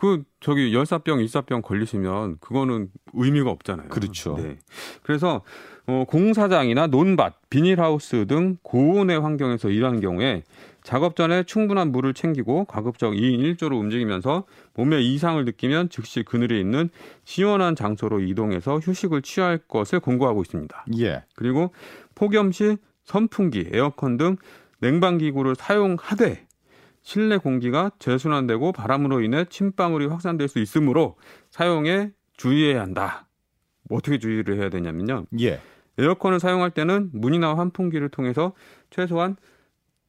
그 0.00 0.22
저기 0.40 0.72
열사병, 0.72 1.20
일사병 1.20 1.60
걸리시면 1.60 2.38
그거는 2.40 2.88
의미가 3.12 3.50
없잖아요. 3.50 3.88
그렇죠. 3.90 4.34
네. 4.38 4.56
그래서 5.02 5.42
어, 5.86 6.04
공사장이나 6.08 6.86
논밭, 6.86 7.34
비닐하우스 7.50 8.26
등 8.26 8.56
고온의 8.62 9.20
환경에서 9.20 9.68
일하는 9.68 10.00
경우에 10.00 10.42
작업 10.82 11.16
전에 11.16 11.42
충분한 11.42 11.92
물을 11.92 12.14
챙기고 12.14 12.64
가급적 12.64 13.10
2인 13.10 13.40
1조로 13.58 13.78
움직이면서 13.78 14.44
몸에 14.72 15.02
이상을 15.02 15.44
느끼면 15.44 15.90
즉시 15.90 16.22
그늘에 16.22 16.58
있는 16.58 16.88
시원한 17.24 17.76
장소로 17.76 18.20
이동해서 18.20 18.78
휴식을 18.78 19.20
취할 19.20 19.58
것을 19.58 20.00
권고하고 20.00 20.40
있습니다. 20.40 20.86
예. 21.00 21.24
그리고 21.34 21.74
폭염 22.14 22.52
시 22.52 22.78
선풍기, 23.04 23.68
에어컨 23.70 24.16
등 24.16 24.36
냉방기구를 24.78 25.56
사용하되 25.56 26.46
실내 27.02 27.38
공기가 27.38 27.90
재순환되고 27.98 28.72
바람으로 28.72 29.22
인해 29.22 29.44
침방울이 29.44 30.06
확산될 30.06 30.48
수 30.48 30.58
있으므로 30.58 31.16
사용에 31.50 32.10
주의해야 32.36 32.80
한다. 32.80 33.26
뭐 33.88 33.98
어떻게 33.98 34.18
주의를 34.18 34.58
해야 34.58 34.70
되냐면요. 34.70 35.26
예. 35.40 35.60
에어컨을 35.98 36.40
사용할 36.40 36.70
때는 36.70 37.10
문이나 37.12 37.56
환풍기를 37.56 38.08
통해서 38.08 38.54
최소한 38.90 39.36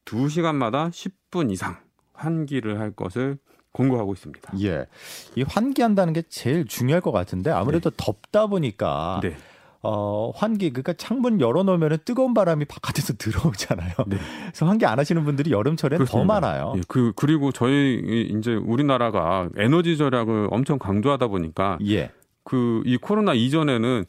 2시간마다 0.04 0.90
10분 0.90 1.50
이상 1.50 1.76
환기를 2.14 2.78
할 2.80 2.92
것을 2.92 3.38
권고하고 3.72 4.12
있습니다. 4.12 4.52
예. 4.62 4.86
이 5.34 5.42
환기한다는 5.42 6.12
게 6.12 6.22
제일 6.28 6.66
중요할 6.66 7.00
것 7.00 7.10
같은데 7.10 7.50
아무래도 7.50 7.90
덥다 7.90 8.46
보니까 8.46 9.20
네. 9.22 9.36
어, 9.82 10.30
환기 10.34 10.70
그러니까 10.70 10.92
창문 10.92 11.40
열어 11.40 11.64
놓으면 11.64 11.98
뜨거운 12.04 12.34
바람이 12.34 12.64
바깥에서 12.66 13.14
들어오잖아요. 13.18 13.90
네. 14.06 14.16
그래서 14.44 14.66
환기 14.66 14.86
안 14.86 14.98
하시는 14.98 15.24
분들이 15.24 15.50
여름철엔 15.50 15.98
더 15.98 16.04
그렇습니다. 16.04 16.34
많아요. 16.40 16.74
예, 16.76 16.80
그 16.88 17.12
그리고 17.16 17.50
저희 17.50 18.00
이- 18.04 18.34
이제 18.38 18.54
우리나라가 18.54 19.48
에너지 19.56 19.96
절약을 19.96 20.48
엄청 20.50 20.78
강조하다 20.78 21.26
보니까 21.28 21.78
예. 21.86 22.10
그이 22.44 22.96
코로나 22.98 23.34
이전에는 23.34 24.04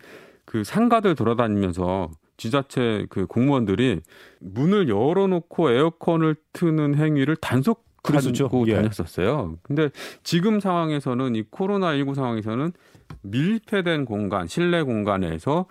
그 0.45 0.63
상가들 0.63 1.15
돌아다니면서 1.15 2.09
지자체 2.37 3.05
그 3.09 3.25
공무원들이 3.27 4.01
문을 4.41 4.89
열어놓고 4.89 5.71
에어컨을 5.71 6.35
트는 6.51 6.95
행위를 6.95 7.35
단속 7.37 7.85
그랬었죠. 8.03 8.45
하고 8.45 8.67
예. 8.67 8.75
다녔었어요. 8.75 9.57
근데 9.63 9.89
지금 10.23 10.59
상황에서는 10.59 11.35
이 11.35 11.43
코로나 11.49 11.95
19 11.95 12.13
상황에서는 12.13 12.73
밀폐된 13.21 14.05
공간, 14.05 14.47
실내 14.47 14.83
공간에서 14.83 15.65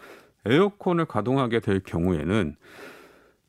에어컨을 0.46 1.04
가동하게 1.04 1.60
될 1.60 1.80
경우에는 1.80 2.56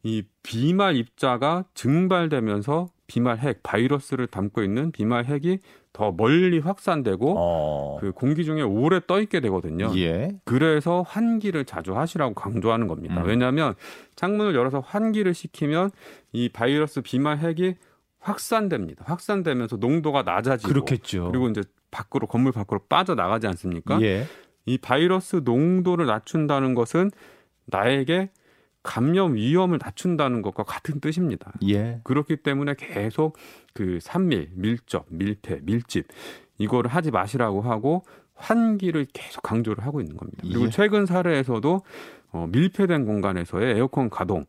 이 0.04 0.24
비말 0.44 0.98
입자가 0.98 1.64
증발되면서 1.74 2.90
비말 3.08 3.38
핵 3.38 3.64
바이러스를 3.64 4.28
담고 4.28 4.64
있는 4.64 4.92
비말 4.92 5.26
핵이 5.26 5.60
더 5.94 6.12
멀리 6.12 6.60
확산되고 6.60 7.36
어. 7.38 7.98
그 8.02 8.12
공기 8.12 8.44
중에 8.44 8.64
오래 8.64 9.00
떠 9.06 9.22
있게 9.22 9.40
되거든요. 9.40 9.92
예. 9.96 10.30
그래서 10.44 11.04
환기를 11.08 11.66
자주 11.66 11.96
하시라고 11.96 12.34
강조하는 12.34 12.88
겁니다. 12.88 13.22
음. 13.22 13.28
왜냐하면 13.28 13.76
창문을 14.16 14.56
열어서 14.56 14.80
환기를 14.80 15.34
시키면 15.34 15.92
이 16.34 16.50
바이러스 16.50 17.02
비말 17.02 17.38
핵이 17.38 17.76
확산됩니다. 18.24 19.04
확산되면서 19.06 19.78
농도가 19.78 20.24
낮아지고 20.24 20.70
그렇겠죠. 20.70 21.28
그리고 21.30 21.50
이제 21.50 21.62
밖으로 21.92 22.26
건물 22.26 22.54
밖으로 22.54 22.80
빠져 22.88 23.16
나가지 23.16 23.48
않습니까? 23.48 24.02
예. 24.02 24.26
이 24.66 24.78
바이러스 24.78 25.42
농도를 25.44 26.06
낮춘다는 26.06 26.74
것은 26.74 27.12
나에게 27.66 28.32
감염 28.82 29.36
위험을 29.36 29.80
낮춘다는 29.82 30.42
것과 30.42 30.64
같은 30.64 31.00
뜻입니다. 31.02 31.52
예. 31.68 32.00
그렇기 32.04 32.38
때문에 32.38 32.76
계속 32.78 33.38
그 33.74 34.00
산밀, 34.02 34.50
밀접, 34.54 35.06
밀폐, 35.10 35.60
밀집 35.64 36.08
이거를 36.58 36.92
하지 36.92 37.12
마시라고 37.12 37.62
하고 37.62 38.06
환기를 38.36 39.08
계속 39.14 39.42
강조를 39.42 39.86
하고 39.86 40.00
있는 40.00 40.16
겁니다. 40.16 40.40
그리고 40.44 40.66
예. 40.66 40.70
최근 40.70 41.06
사례에서도 41.06 41.82
어, 42.32 42.48
밀폐된 42.52 43.06
공간에서의 43.06 43.76
에어컨 43.78 44.10
가동 44.10 44.46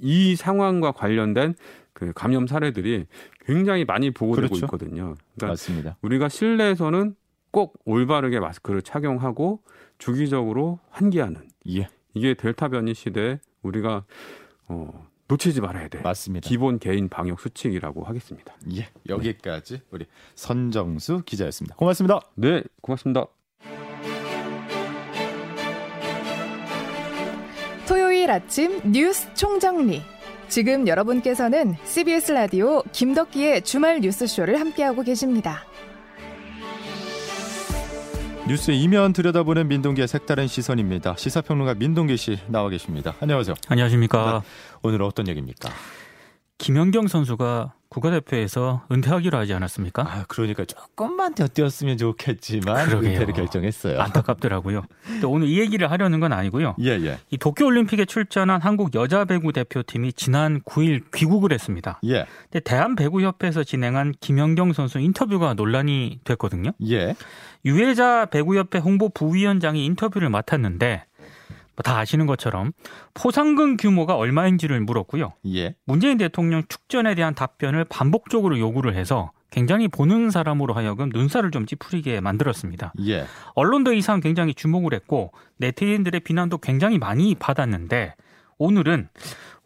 이 0.00 0.34
상황과 0.34 0.92
관련된 0.92 1.54
그 1.98 2.12
감염 2.14 2.46
사례들이 2.46 3.06
굉장히 3.44 3.84
많이 3.84 4.12
보고되고 4.12 4.46
그렇죠. 4.46 4.66
있거든요. 4.66 5.16
그러니까 5.34 5.48
맞습니다. 5.48 5.96
우리가 6.00 6.28
실내에서는 6.28 7.16
꼭 7.50 7.76
올바르게 7.86 8.38
마스크를 8.38 8.82
착용하고 8.82 9.64
주기적으로 9.98 10.78
환기하는 10.90 11.48
예. 11.70 11.88
이게 12.14 12.34
델타 12.34 12.68
변이 12.68 12.94
시대에 12.94 13.40
우리가 13.62 14.04
어, 14.68 15.08
놓치지 15.26 15.60
말아야 15.60 15.88
돼. 15.88 16.00
맞습니다. 16.00 16.48
기본 16.48 16.78
개인 16.78 17.08
방역 17.08 17.40
수칙이라고 17.40 18.04
하겠습니다. 18.04 18.54
예. 18.76 18.86
여기까지 19.08 19.80
우리 19.90 20.06
선정수 20.36 21.22
기자였습니다. 21.26 21.74
고맙습니다. 21.74 22.20
네, 22.36 22.62
고맙습니다. 22.80 23.26
토요일 27.88 28.30
아침 28.30 28.92
뉴스 28.92 29.34
총정리. 29.34 30.17
지금 30.48 30.88
여러분께서는 30.88 31.76
CBS 31.84 32.32
라디오 32.32 32.82
김덕기의 32.92 33.62
주말 33.62 34.00
뉴스쇼를 34.00 34.58
함께하고 34.58 35.02
계십니다. 35.02 35.64
뉴스 38.48 38.70
이면 38.70 39.12
들여다보는 39.12 39.68
민동기의 39.68 40.08
색다른 40.08 40.46
시선입니다. 40.46 41.16
시사평론가 41.18 41.74
민동기 41.74 42.16
씨 42.16 42.38
나와 42.46 42.70
계십니다. 42.70 43.14
안녕하세요. 43.20 43.56
안녕하십니까. 43.68 44.42
네. 44.42 44.48
오늘 44.82 45.02
어떤 45.02 45.28
얘기입니까? 45.28 45.68
김연경 46.56 47.08
선수가 47.08 47.74
국가대표에서 47.98 48.82
은퇴하기로 48.90 49.36
하지 49.36 49.54
않았습니까? 49.54 50.02
아, 50.02 50.24
그러니까 50.28 50.64
조금만 50.64 51.34
더 51.34 51.46
뛰었으면 51.46 51.98
좋겠지만 51.98 52.88
그러게요. 52.88 53.10
은퇴를 53.10 53.34
결정했어요. 53.34 54.00
안타깝더라고요. 54.00 54.84
오늘 55.26 55.48
이 55.48 55.58
얘기를 55.58 55.90
하려는 55.90 56.20
건 56.20 56.32
아니고요. 56.32 56.76
예, 56.80 56.90
예. 56.90 57.18
이 57.30 57.38
도쿄올림픽에 57.38 58.04
출전한 58.04 58.60
한국 58.60 58.94
여자 58.94 59.24
배구 59.24 59.52
대표팀이 59.52 60.12
지난 60.12 60.60
9일 60.62 61.02
귀국을 61.14 61.52
했습니다. 61.52 62.00
예. 62.04 62.26
근데 62.44 62.60
대한배구협회에서 62.60 63.64
진행한 63.64 64.14
김연경 64.20 64.72
선수 64.72 64.98
인터뷰가 64.98 65.54
논란이 65.54 66.20
됐거든요. 66.24 66.72
예. 66.88 67.14
유해자 67.64 68.26
배구협회 68.26 68.78
홍보 68.78 69.08
부위원장이 69.08 69.84
인터뷰를 69.84 70.30
맡았는데 70.30 71.04
뭐 71.17 71.17
다 71.82 71.98
아시는 71.98 72.26
것처럼 72.26 72.72
포상금 73.14 73.76
규모가 73.76 74.16
얼마인지를 74.16 74.80
물었고요. 74.80 75.32
예. 75.54 75.74
문재인 75.84 76.18
대통령 76.18 76.62
축전에 76.68 77.14
대한 77.14 77.34
답변을 77.34 77.84
반복적으로 77.84 78.58
요구를 78.58 78.94
해서 78.94 79.32
굉장히 79.50 79.88
보는 79.88 80.30
사람으로 80.30 80.74
하여금 80.74 81.08
눈살을 81.10 81.50
좀 81.50 81.66
찌푸리게 81.66 82.20
만들었습니다. 82.20 82.92
예. 83.06 83.26
언론도 83.54 83.94
이 83.94 84.02
사안 84.02 84.20
굉장히 84.20 84.54
주목을 84.54 84.92
했고 84.92 85.32
네티즌들의 85.56 86.20
비난도 86.20 86.58
굉장히 86.58 86.98
많이 86.98 87.34
받았는데 87.34 88.14
오늘은 88.58 89.08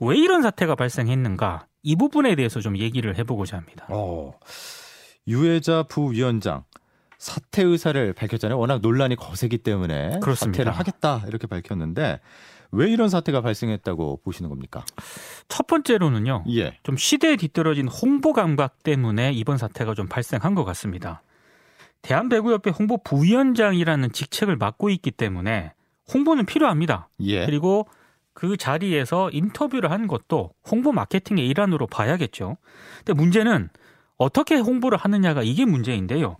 왜 0.00 0.16
이런 0.16 0.42
사태가 0.42 0.75
발생했는가 0.75 1.66
이 1.83 1.97
부분에 1.97 2.35
대해서 2.37 2.61
좀 2.61 2.76
얘기를 2.78 3.16
해보고자 3.16 3.57
합니다. 3.57 3.87
어, 3.88 4.33
유해자 5.26 5.85
부위원장 5.85 6.64
사퇴 7.22 7.62
의사를 7.62 8.12
밝혔잖아요. 8.14 8.58
워낙 8.58 8.80
논란이 8.82 9.14
거세기 9.14 9.58
때문에 9.58 10.18
그렇습니다. 10.20 10.58
사퇴를 10.58 10.72
하겠다 10.72 11.22
이렇게 11.28 11.46
밝혔는데 11.46 12.18
왜 12.72 12.90
이런 12.90 13.08
사태가 13.08 13.42
발생했다고 13.42 14.22
보시는 14.24 14.48
겁니까? 14.48 14.84
첫 15.46 15.68
번째로는요. 15.68 16.46
예. 16.50 16.76
좀 16.82 16.96
시대에 16.96 17.36
뒤떨어진 17.36 17.86
홍보 17.86 18.32
감각 18.32 18.82
때문에 18.82 19.30
이번 19.34 19.56
사태가 19.56 19.94
좀 19.94 20.08
발생한 20.08 20.56
것 20.56 20.64
같습니다. 20.64 21.22
대한배구협회 22.02 22.70
홍보 22.70 23.00
부위원장이라는 23.04 24.10
직책을 24.10 24.56
맡고 24.56 24.90
있기 24.90 25.12
때문에 25.12 25.74
홍보는 26.12 26.44
필요합니다. 26.44 27.08
예. 27.20 27.46
그리고 27.46 27.86
그 28.34 28.56
자리에서 28.56 29.30
인터뷰를 29.32 29.92
한 29.92 30.08
것도 30.08 30.50
홍보 30.68 30.90
마케팅의 30.90 31.46
일환으로 31.46 31.86
봐야겠죠. 31.86 32.56
근데 33.04 33.12
문제는 33.12 33.68
어떻게 34.22 34.56
홍보를 34.56 34.98
하느냐가 34.98 35.42
이게 35.42 35.64
문제인데요. 35.64 36.36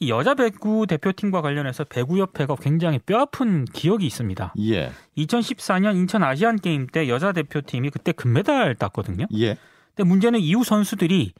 이 0.00 0.10
여자 0.10 0.34
배구 0.34 0.86
대표팀과 0.86 1.42
관련해서 1.42 1.84
배구협회가 1.84 2.56
굉장히 2.56 2.98
뼈아픈 2.98 3.64
기억이 3.66 4.06
있습니다. 4.06 4.54
예. 4.60 4.90
2014년 5.18 5.96
인천 5.96 6.22
아시안 6.22 6.56
게임 6.56 6.86
때 6.86 7.08
여자 7.08 7.32
대표팀이 7.32 7.90
그때 7.90 8.12
금메달 8.12 8.74
땄거든요. 8.76 9.26
예. 9.38 9.56
근데 9.94 10.08
문제는 10.08 10.40
이후 10.40 10.64
선수들이 10.64 11.32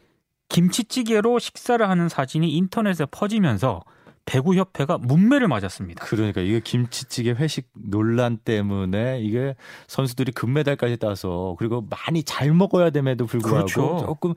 김치찌개로 0.48 1.38
식사를 1.38 1.86
하는 1.88 2.08
사진이 2.08 2.50
인터넷에 2.56 3.06
퍼지면서 3.10 3.82
배구협회가 4.26 4.98
문매를 4.98 5.48
맞았습니다. 5.48 6.04
그러니까 6.04 6.40
이게 6.40 6.60
김치찌개 6.60 7.30
회식 7.30 7.68
논란 7.74 8.36
때문에 8.38 9.20
이게 9.20 9.54
선수들이 9.86 10.32
금메달까지 10.32 10.96
따서 10.98 11.54
그리고 11.58 11.86
많이 11.88 12.22
잘 12.24 12.52
먹어야 12.52 12.90
됨에도 12.90 13.24
불구하고 13.24 13.66
그렇죠. 13.66 14.04
조금 14.04 14.34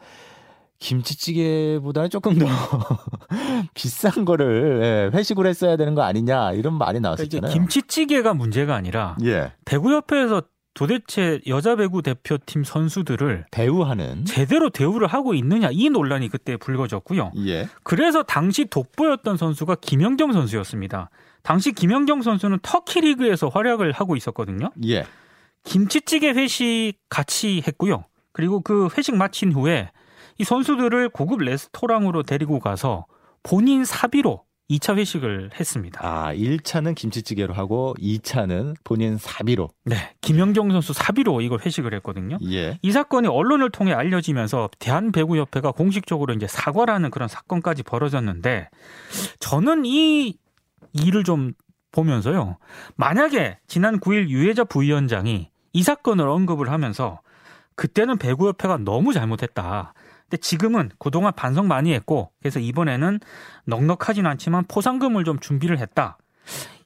김치찌개보다는 0.79 2.09
조금 2.09 2.37
더 2.39 2.45
비싼 3.73 4.25
거를 4.25 4.79
예, 5.13 5.17
회식을 5.17 5.45
했어야 5.45 5.77
되는 5.77 5.93
거 5.93 6.03
아니냐 6.03 6.53
이런 6.53 6.77
말이 6.77 6.99
나왔었잖아요. 6.99 7.41
그러니까 7.41 7.53
김치찌개가 7.53 8.33
문제가 8.33 8.75
아니라 8.75 9.15
예. 9.23 9.51
배구협회에서 9.65 10.43
도대체 10.73 11.41
여자 11.47 11.75
배구 11.75 12.01
대표팀 12.01 12.63
선수들을 12.63 13.45
대우하는 13.51 14.23
제대로 14.23 14.69
대우를 14.69 15.07
하고 15.07 15.33
있느냐 15.33 15.69
이 15.71 15.89
논란이 15.89 16.29
그때 16.29 16.55
불거졌고요. 16.55 17.31
예. 17.47 17.67
그래서 17.83 18.23
당시 18.23 18.65
돋보였던 18.65 19.35
선수가 19.35 19.75
김연경 19.81 20.31
선수였습니다. 20.31 21.09
당시 21.43 21.73
김연경 21.73 22.21
선수는 22.21 22.59
터키 22.61 23.01
리그에서 23.01 23.49
활약을 23.49 23.91
하고 23.91 24.15
있었거든요. 24.15 24.71
예. 24.85 25.05
김치찌개 25.63 26.29
회식 26.29 26.93
같이 27.09 27.61
했고요. 27.67 28.05
그리고 28.31 28.61
그 28.61 28.87
회식 28.97 29.15
마친 29.15 29.51
후에 29.51 29.89
이 30.39 30.45
선수들을 30.45 31.09
고급 31.09 31.41
레스토랑으로 31.41 32.23
데리고 32.23 32.59
가서 32.59 33.05
본인 33.43 33.83
사비로 33.83 34.43
2차 34.69 34.95
회식을 34.95 35.49
했습니다. 35.59 35.99
아, 36.01 36.33
1차는 36.33 36.95
김치찌개로 36.95 37.53
하고 37.53 37.95
2차는 37.99 38.75
본인 38.83 39.17
사비로. 39.17 39.69
네. 39.83 39.95
김연경 40.21 40.71
선수 40.71 40.93
사비로 40.93 41.41
이걸 41.41 41.59
회식을 41.65 41.93
했거든요. 41.95 42.37
예. 42.51 42.77
이 42.81 42.91
사건이 42.91 43.27
언론을 43.27 43.71
통해 43.71 43.93
알려지면서 43.93 44.69
대한배구협회가 44.79 45.71
공식적으로 45.71 46.33
이제 46.33 46.47
사과라는 46.47 47.09
그런 47.09 47.27
사건까지 47.27 47.83
벌어졌는데 47.83 48.69
저는 49.39 49.85
이 49.85 50.37
일을 50.93 51.23
좀 51.23 51.53
보면서요. 51.91 52.57
만약에 52.95 53.57
지난 53.67 53.99
9일 53.99 54.29
유해자 54.29 54.63
부위원장이 54.63 55.49
이 55.73 55.83
사건을 55.83 56.27
언급을 56.27 56.69
하면서 56.69 57.21
그때는 57.75 58.17
배구협회가 58.17 58.77
너무 58.77 59.13
잘못했다. 59.13 59.93
근데 60.29 60.37
지금은 60.37 60.91
그동안 60.99 61.33
반성 61.35 61.67
많이 61.67 61.93
했고 61.93 62.31
그래서 62.39 62.59
이번에는 62.59 63.19
넉넉하진 63.65 64.25
않지만 64.25 64.65
포상금을 64.67 65.23
좀 65.23 65.39
준비를 65.39 65.79
했다. 65.79 66.17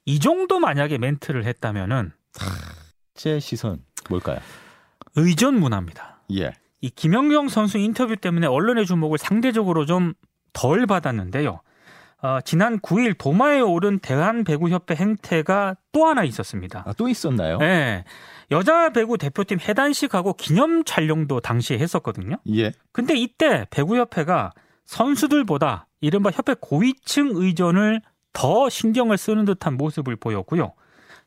이 0.06 0.18
정도 0.18 0.58
만약에 0.58 0.98
멘트를 0.98 1.44
했다면은 1.44 2.12
제 3.14 3.38
시선 3.38 3.84
뭘까요? 4.08 4.38
의전 5.16 5.60
문화입니다. 5.60 6.22
예. 6.32 6.52
이 6.80 6.90
김연경 6.90 7.48
선수 7.48 7.78
인터뷰 7.78 8.16
때문에 8.16 8.46
언론의 8.46 8.86
주목을 8.86 9.18
상대적으로 9.18 9.86
좀 9.86 10.14
덜 10.54 10.86
받았는데요. 10.86 11.60
어, 12.24 12.40
지난 12.40 12.80
9일 12.80 13.18
도마에 13.18 13.60
오른 13.60 13.98
대한배구협회 13.98 14.94
행태가 14.94 15.76
또 15.92 16.06
하나 16.06 16.24
있었습니다. 16.24 16.82
아, 16.86 16.94
또 16.94 17.06
있었나요? 17.06 17.58
네. 17.58 18.04
여자 18.50 18.88
배구 18.88 19.18
대표팀 19.18 19.58
해단식하고 19.60 20.32
기념 20.32 20.84
촬영도 20.84 21.40
당시에 21.40 21.78
했었거든요. 21.78 22.36
예. 22.54 22.72
근데 22.92 23.14
이때 23.14 23.66
배구협회가 23.68 24.52
선수들보다 24.86 25.86
이른바 26.00 26.30
협회 26.30 26.54
고위층 26.58 27.32
의전을 27.34 28.00
더 28.32 28.70
신경을 28.70 29.18
쓰는 29.18 29.44
듯한 29.44 29.76
모습을 29.76 30.16
보였고요. 30.16 30.72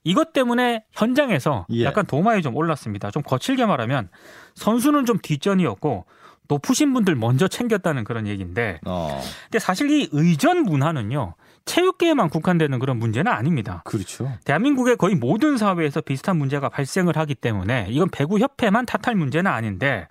이것 0.04 0.34
때문에 0.34 0.84
현장에서 0.94 1.68
예. 1.74 1.84
약간 1.84 2.08
도마에 2.08 2.42
좀 2.42 2.56
올랐습니다. 2.56 3.12
좀 3.12 3.22
거칠게 3.22 3.68
말하면 3.68 4.10
선수는 4.56 5.06
좀 5.06 5.20
뒷전이었고 5.22 6.06
높으신 6.48 6.94
분들 6.94 7.16
먼저 7.16 7.48
챙겼다는 7.48 8.04
그런 8.04 8.28
얘기인데 8.28 8.80
어. 8.86 9.22
근데 9.44 9.60
사실 9.60 9.90
이 9.90 10.10
의전 10.12 10.64
문화는요. 10.64 11.36
체육계에만 11.66 12.30
국한되는 12.30 12.80
그런 12.80 12.98
문제는 12.98 13.32
아닙니다. 13.32 13.82
그렇죠. 13.86 14.32
대한민국의 14.46 14.96
거의 14.96 15.16
모든 15.16 15.58
사회에서 15.58 16.02
비슷한 16.02 16.38
문제가 16.38 16.70
발생을 16.70 17.18
하기 17.18 17.36
때문에 17.36 17.88
이건 17.90 18.10
배구 18.10 18.40
협회만 18.40 18.86
탓할 18.86 19.16
문제는 19.16 19.52
아닌데 19.52 20.08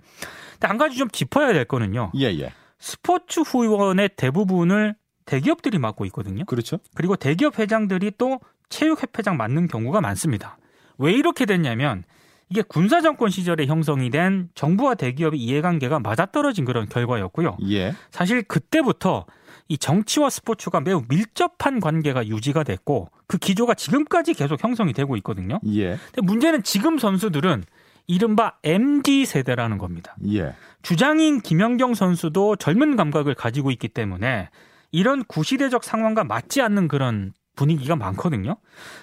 한 0.61 0.77
가지 0.77 0.97
좀 0.97 1.09
짚어야 1.09 1.53
될 1.53 1.65
거는요. 1.65 2.11
예, 2.15 2.25
예. 2.25 2.51
스포츠 2.79 3.39
후원의 3.41 4.11
대부분을 4.17 4.95
대기업들이 5.25 5.77
맡고 5.77 6.05
있거든요. 6.05 6.45
그렇죠. 6.45 6.77
그리고 6.95 7.15
대기업 7.15 7.59
회장들이 7.59 8.13
또 8.17 8.39
체육협회장 8.69 9.37
맡는 9.37 9.67
경우가 9.67 10.01
많습니다. 10.01 10.57
왜 10.97 11.13
이렇게 11.13 11.45
됐냐면 11.45 12.03
이게 12.49 12.61
군사 12.61 13.01
정권 13.01 13.29
시절에 13.29 13.65
형성이 13.65 14.09
된 14.09 14.49
정부와 14.55 14.95
대기업의 14.95 15.39
이해관계가 15.39 15.99
맞아떨어진 15.99 16.65
그런 16.65 16.87
결과였고요. 16.87 17.57
예. 17.69 17.93
사실 18.09 18.41
그때부터 18.43 19.25
이 19.67 19.77
정치와 19.77 20.29
스포츠가 20.29 20.79
매우 20.79 21.03
밀접한 21.09 21.81
관계가 21.81 22.27
유지가 22.27 22.63
됐고 22.63 23.09
그 23.27 23.37
기조가 23.37 23.73
지금까지 23.73 24.33
계속 24.33 24.63
형성이 24.63 24.93
되고 24.93 25.17
있거든요. 25.17 25.59
예. 25.67 25.97
근데 26.13 26.21
문제는 26.23 26.63
지금 26.63 26.97
선수들은 26.97 27.65
이른바 28.07 28.53
MD 28.63 29.25
세대라는 29.25 29.77
겁니다. 29.77 30.15
예. 30.31 30.53
주장인 30.81 31.41
김연경 31.41 31.93
선수도 31.93 32.55
젊은 32.55 32.95
감각을 32.95 33.35
가지고 33.35 33.71
있기 33.71 33.89
때문에 33.89 34.49
이런 34.91 35.25
구시대적 35.25 35.83
상황과 35.83 36.23
맞지 36.23 36.61
않는 36.61 36.87
그런 36.87 37.33
분위기가 37.57 37.97
많거든요. 37.97 38.55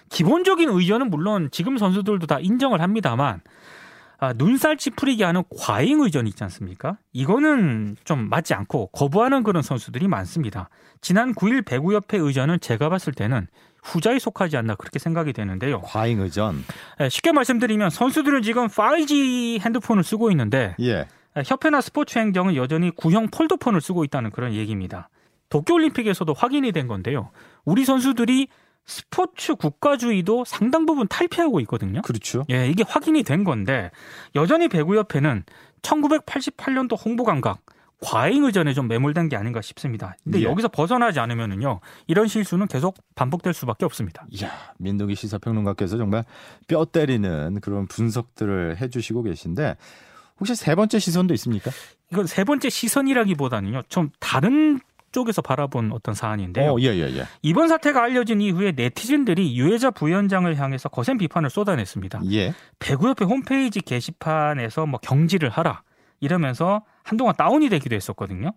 기본적인 0.08 0.70
의견은 0.70 1.10
물론 1.10 1.50
지금 1.52 1.76
선수들도 1.76 2.26
다 2.26 2.38
인정을 2.40 2.80
합니다만 2.80 3.42
아, 4.18 4.32
눈살 4.32 4.78
찌푸리게 4.78 5.24
하는 5.24 5.42
과잉 5.58 6.00
의견 6.00 6.26
있지 6.26 6.42
않습니까? 6.44 6.96
이거는 7.12 7.96
좀 8.04 8.30
맞지 8.30 8.54
않고 8.54 8.86
거부하는 8.86 9.42
그런 9.42 9.62
선수들이 9.62 10.08
많습니다. 10.08 10.70
지난 11.02 11.34
9일 11.34 11.66
배구협회 11.66 12.16
의전은 12.16 12.60
제가 12.60 12.88
봤을 12.88 13.12
때는 13.12 13.48
후자에 13.82 14.18
속하지 14.18 14.56
않나 14.56 14.76
그렇게 14.76 14.98
생각이 14.98 15.34
되는데요. 15.34 15.82
과잉 15.82 16.20
의전. 16.20 16.64
예, 17.00 17.10
쉽게 17.10 17.32
말씀드리면 17.32 17.90
선수들은 17.90 18.40
지금 18.42 18.68
5G 18.68 19.60
핸드폰을 19.60 20.02
쓰고 20.02 20.30
있는데 20.30 20.74
예. 20.80 21.06
협회나 21.44 21.80
스포츠 21.80 22.18
행정은 22.18 22.54
여전히 22.54 22.90
구형 22.90 23.28
폴더폰을 23.28 23.80
쓰고 23.80 24.04
있다는 24.04 24.30
그런 24.30 24.54
얘기입니다. 24.54 25.10
도쿄올림픽에서도 25.50 26.32
확인이 26.32 26.72
된 26.72 26.86
건데요. 26.86 27.30
우리 27.64 27.84
선수들이 27.84 28.48
스포츠 28.86 29.54
국가주의도 29.54 30.44
상당 30.44 30.86
부분 30.86 31.08
탈피하고 31.08 31.60
있거든요. 31.60 32.02
그렇죠. 32.02 32.44
예, 32.50 32.68
이게 32.68 32.84
확인이 32.86 33.22
된 33.22 33.44
건데 33.44 33.90
여전히 34.34 34.68
배구협회는 34.68 35.44
1988년도 35.82 37.02
홍보 37.04 37.24
감각 37.24 37.60
과잉 38.00 38.44
의전에 38.44 38.74
좀 38.74 38.86
매몰된 38.88 39.30
게 39.30 39.36
아닌가 39.36 39.62
싶습니다. 39.62 40.16
근데 40.22 40.40
예. 40.40 40.44
여기서 40.44 40.68
벗어나지 40.68 41.20
않으면은요 41.20 41.80
이런 42.06 42.28
실수는 42.28 42.66
계속 42.66 42.96
반복될 43.14 43.54
수밖에 43.54 43.86
없습니다. 43.86 44.26
이야, 44.30 44.50
민동기 44.78 45.14
시사평론가께서 45.14 45.96
정말 45.96 46.24
뼈 46.66 46.84
때리는 46.84 47.60
그런 47.62 47.86
분석들을 47.86 48.76
해주시고 48.80 49.22
계신데 49.22 49.76
혹시 50.38 50.54
세 50.54 50.74
번째 50.74 50.98
시선도 50.98 51.32
있습니까? 51.34 51.70
이건 52.12 52.26
세 52.26 52.44
번째 52.44 52.68
시선이라기보다는요 52.68 53.82
좀 53.88 54.10
다른 54.20 54.80
쪽에서 55.14 55.40
바라본 55.40 55.92
어떤 55.92 56.14
사안인데요. 56.14 56.72
어, 56.72 56.76
예, 56.80 56.86
예, 56.88 57.16
예. 57.16 57.24
이번 57.40 57.68
사태가 57.68 58.02
알려진 58.02 58.40
이후에 58.40 58.72
네티즌들이 58.72 59.56
유해자 59.56 59.90
부위원장을 59.90 60.54
향해서 60.58 60.88
거센 60.88 61.16
비판을 61.16 61.50
쏟아냈습니다. 61.50 62.20
예. 62.32 62.52
배구협회 62.80 63.24
홈페이지 63.24 63.80
게시판에서 63.80 64.86
뭐 64.86 64.98
경지를 65.00 65.48
하라 65.48 65.82
이러면서 66.20 66.82
한동안 67.04 67.34
다운이 67.36 67.68
되기도 67.68 67.94
했었거든요. 67.94 68.52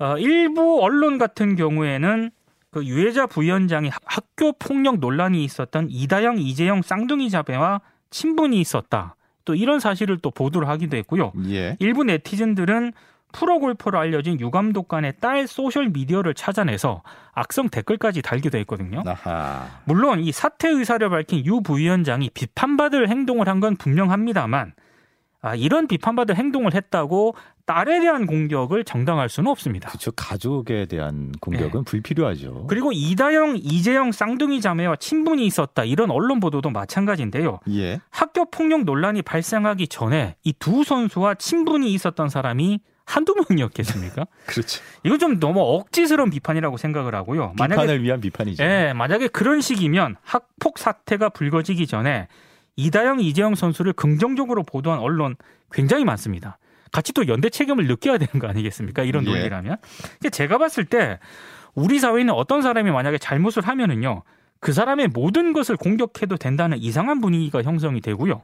어, 0.00 0.18
일부 0.18 0.82
언론 0.82 1.18
같은 1.18 1.54
경우에는 1.54 2.30
그 2.70 2.84
유해자 2.84 3.26
부위원장이 3.26 3.90
학교 4.04 4.52
폭력 4.52 4.98
논란이 4.98 5.44
있었던 5.44 5.88
이다영, 5.90 6.38
이재영 6.38 6.82
쌍둥이 6.82 7.30
자매와 7.30 7.80
친분이 8.10 8.60
있었다. 8.60 9.14
또 9.44 9.54
이런 9.54 9.78
사실을 9.78 10.18
또 10.18 10.30
보도를 10.30 10.68
하기도 10.68 10.96
했고요. 10.96 11.32
예. 11.48 11.76
일부 11.78 12.04
네티즌들은 12.04 12.92
프로골퍼로 13.32 13.98
알려진 13.98 14.38
유 14.40 14.50
감독관의 14.50 15.14
딸 15.20 15.46
소셜 15.46 15.88
미디어를 15.88 16.34
찾아내서 16.34 17.02
악성 17.32 17.68
댓글까지 17.68 18.22
달기도 18.22 18.58
했거든요. 18.58 19.02
아하. 19.06 19.66
물론 19.84 20.20
이 20.20 20.32
사퇴 20.32 20.68
의사를 20.68 21.08
밝힌 21.08 21.44
유 21.46 21.60
부위원장이 21.60 22.30
비판받을 22.34 23.08
행동을 23.08 23.48
한 23.48 23.60
건 23.60 23.76
분명합니다만 23.76 24.72
아, 25.42 25.54
이런 25.54 25.86
비판받을 25.86 26.36
행동을 26.36 26.74
했다고 26.74 27.34
딸에 27.66 28.00
대한 28.00 28.26
공격을 28.26 28.84
정당할 28.84 29.28
수는 29.28 29.50
없습니다. 29.50 29.88
그렇죠. 29.88 30.10
가족에 30.12 30.86
대한 30.86 31.32
공격은 31.40 31.84
불필요하죠. 31.84 32.66
그리고 32.68 32.90
이다영, 32.92 33.58
이재영 33.62 34.12
쌍둥이 34.12 34.60
자매와 34.60 34.96
친분이 34.96 35.46
있었다 35.46 35.84
이런 35.84 36.10
언론 36.10 36.40
보도도 36.40 36.70
마찬가지인데요. 36.70 37.60
예. 37.70 38.00
학교 38.10 38.50
폭력 38.50 38.84
논란이 38.84 39.22
발생하기 39.22 39.88
전에 39.88 40.36
이 40.44 40.52
두 40.58 40.84
선수와 40.84 41.34
친분이 41.36 41.92
있었던 41.94 42.28
사람이 42.28 42.80
한두 43.10 43.34
명이었겠습니까? 43.34 44.26
그렇죠. 44.46 44.82
이거 45.02 45.18
좀 45.18 45.40
너무 45.40 45.60
억지스러운 45.60 46.30
비판이라고 46.30 46.76
생각을 46.76 47.14
하고요. 47.14 47.54
비판을 47.56 48.02
위한 48.02 48.20
비판이죠. 48.20 48.62
예, 48.62 48.92
만약에 48.94 49.28
그런 49.28 49.60
식이면 49.60 50.16
학폭 50.22 50.78
사태가 50.78 51.30
불거지기 51.30 51.86
전에 51.88 52.28
이다영, 52.76 53.20
이재영 53.20 53.56
선수를 53.56 53.92
긍정적으로 53.92 54.62
보도한 54.62 55.00
언론 55.00 55.34
굉장히 55.72 56.04
많습니다. 56.04 56.58
같이 56.92 57.12
또 57.12 57.26
연대 57.26 57.50
책임을 57.50 57.86
느껴야 57.86 58.18
되는 58.18 58.32
거 58.40 58.46
아니겠습니까? 58.48 59.02
이런 59.02 59.26
예. 59.26 59.30
논리라면. 59.30 59.76
제가 60.30 60.58
봤을 60.58 60.84
때 60.84 61.18
우리 61.74 61.98
사회는 61.98 62.32
어떤 62.32 62.62
사람이 62.62 62.90
만약에 62.90 63.18
잘못을 63.18 63.66
하면은요. 63.66 64.22
그 64.60 64.72
사람의 64.72 65.08
모든 65.08 65.52
것을 65.52 65.76
공격해도 65.76 66.36
된다는 66.36 66.78
이상한 66.78 67.20
분위기가 67.20 67.62
형성이 67.62 68.00
되고요. 68.00 68.42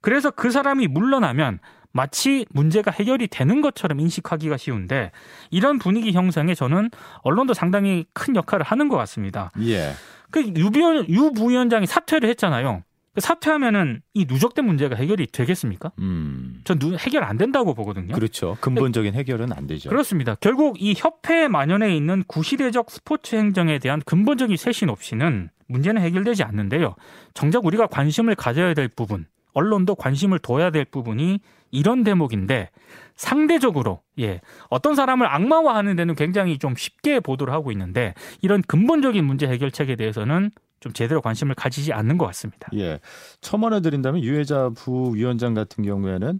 그래서 0.00 0.30
그 0.30 0.50
사람이 0.50 0.88
물러나면 0.88 1.60
마치 1.92 2.46
문제가 2.50 2.90
해결이 2.90 3.28
되는 3.28 3.60
것처럼 3.60 4.00
인식하기가 4.00 4.56
쉬운데 4.56 5.10
이런 5.50 5.78
분위기 5.78 6.12
형성에 6.12 6.54
저는 6.54 6.90
언론도 7.22 7.54
상당히 7.54 8.04
큰 8.12 8.36
역할을 8.36 8.64
하는 8.64 8.88
것 8.88 8.96
같습니다. 8.98 9.50
예. 9.62 9.92
그 10.30 10.42
유비원 10.42 11.08
유 11.08 11.32
부위원장이 11.32 11.86
사퇴를 11.86 12.28
했잖아요. 12.30 12.82
그 13.14 13.20
사퇴하면은 13.22 14.02
이 14.14 14.26
누적된 14.28 14.64
문제가 14.64 14.94
해결이 14.94 15.26
되겠습니까? 15.28 15.90
음. 15.98 16.60
전 16.64 16.78
누- 16.78 16.94
해결 16.96 17.24
안 17.24 17.36
된다고 17.38 17.74
보거든요. 17.74 18.14
그렇죠. 18.14 18.56
근본적인 18.60 19.14
해결은 19.14 19.52
안 19.52 19.66
되죠. 19.66 19.88
그렇습니다. 19.88 20.36
결국 20.36 20.80
이 20.80 20.94
협회에 20.96 21.48
만연해 21.48 21.96
있는 21.96 22.22
구시대적 22.28 22.90
스포츠 22.90 23.34
행정에 23.34 23.78
대한 23.78 24.00
근본적인 24.04 24.56
쇄신 24.56 24.88
없이는 24.90 25.48
문제는 25.66 26.00
해결되지 26.02 26.44
않는데요. 26.44 26.94
정작 27.34 27.64
우리가 27.64 27.86
관심을 27.88 28.34
가져야 28.36 28.74
될 28.74 28.86
부분, 28.88 29.26
언론도 29.58 29.96
관심을 29.96 30.38
둬야 30.38 30.70
될 30.70 30.84
부분이 30.84 31.40
이런 31.72 32.04
대목인데 32.04 32.70
상대적으로 33.16 34.00
예 34.20 34.40
어떤 34.70 34.94
사람을 34.94 35.26
악마화하는 35.26 35.96
데는 35.96 36.14
굉장히 36.14 36.58
좀 36.58 36.74
쉽게 36.76 37.18
보도를 37.18 37.52
하고 37.52 37.72
있는데 37.72 38.14
이런 38.40 38.62
근본적인 38.62 39.24
문제 39.24 39.48
해결책에 39.48 39.96
대해서는 39.96 40.50
좀 40.80 40.92
제대로 40.92 41.20
관심을 41.20 41.56
가지지 41.56 41.92
않는 41.92 42.18
것 42.18 42.26
같습니다. 42.26 42.68
예. 42.74 43.00
첨언해 43.40 43.80
드린다면 43.80 44.22
유해자 44.22 44.70
부위원장 44.76 45.54
같은 45.54 45.84
경우에는 45.84 46.38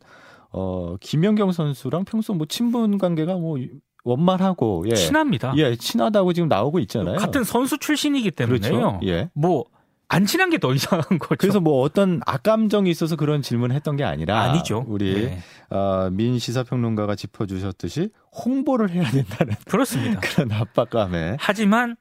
어 0.52 0.96
김연경 1.00 1.50
선수랑 1.50 2.04
평소 2.04 2.34
뭐 2.34 2.46
친분 2.46 2.98
관계가 2.98 3.34
뭐 3.34 3.58
원만하고 4.04 4.84
예. 4.88 4.94
친합니다. 4.94 5.52
예, 5.56 5.74
친하다고 5.74 6.32
지금 6.32 6.48
나오고 6.48 6.78
있잖아요. 6.78 7.16
같은 7.16 7.42
선수 7.42 7.78
출신이기 7.78 8.30
때문에요. 8.30 8.72
그렇죠. 8.72 9.00
예. 9.04 9.28
뭐 9.34 9.64
안 10.08 10.24
친한 10.24 10.48
게 10.50 10.58
더 10.58 10.72
이상한 10.74 11.04
거죠. 11.18 11.36
그래서 11.38 11.60
뭐 11.60 11.82
어떤 11.82 12.20
악감정이 12.26 12.90
있어서 12.90 13.16
그런 13.16 13.42
질문을 13.42 13.76
했던 13.76 13.96
게 13.96 14.04
아니라 14.04 14.40
아니죠. 14.40 14.84
우리 14.88 15.14
예. 15.24 15.38
어, 15.74 16.08
민 16.10 16.38
시사평론가가 16.38 17.14
짚어주셨듯이 17.14 18.10
홍보를 18.44 18.90
해야 18.90 19.04
된다는 19.10 19.54
그렇습니다. 19.66 20.20
그런 20.20 20.50
압박감에 20.52 21.36
하지만 21.38 21.96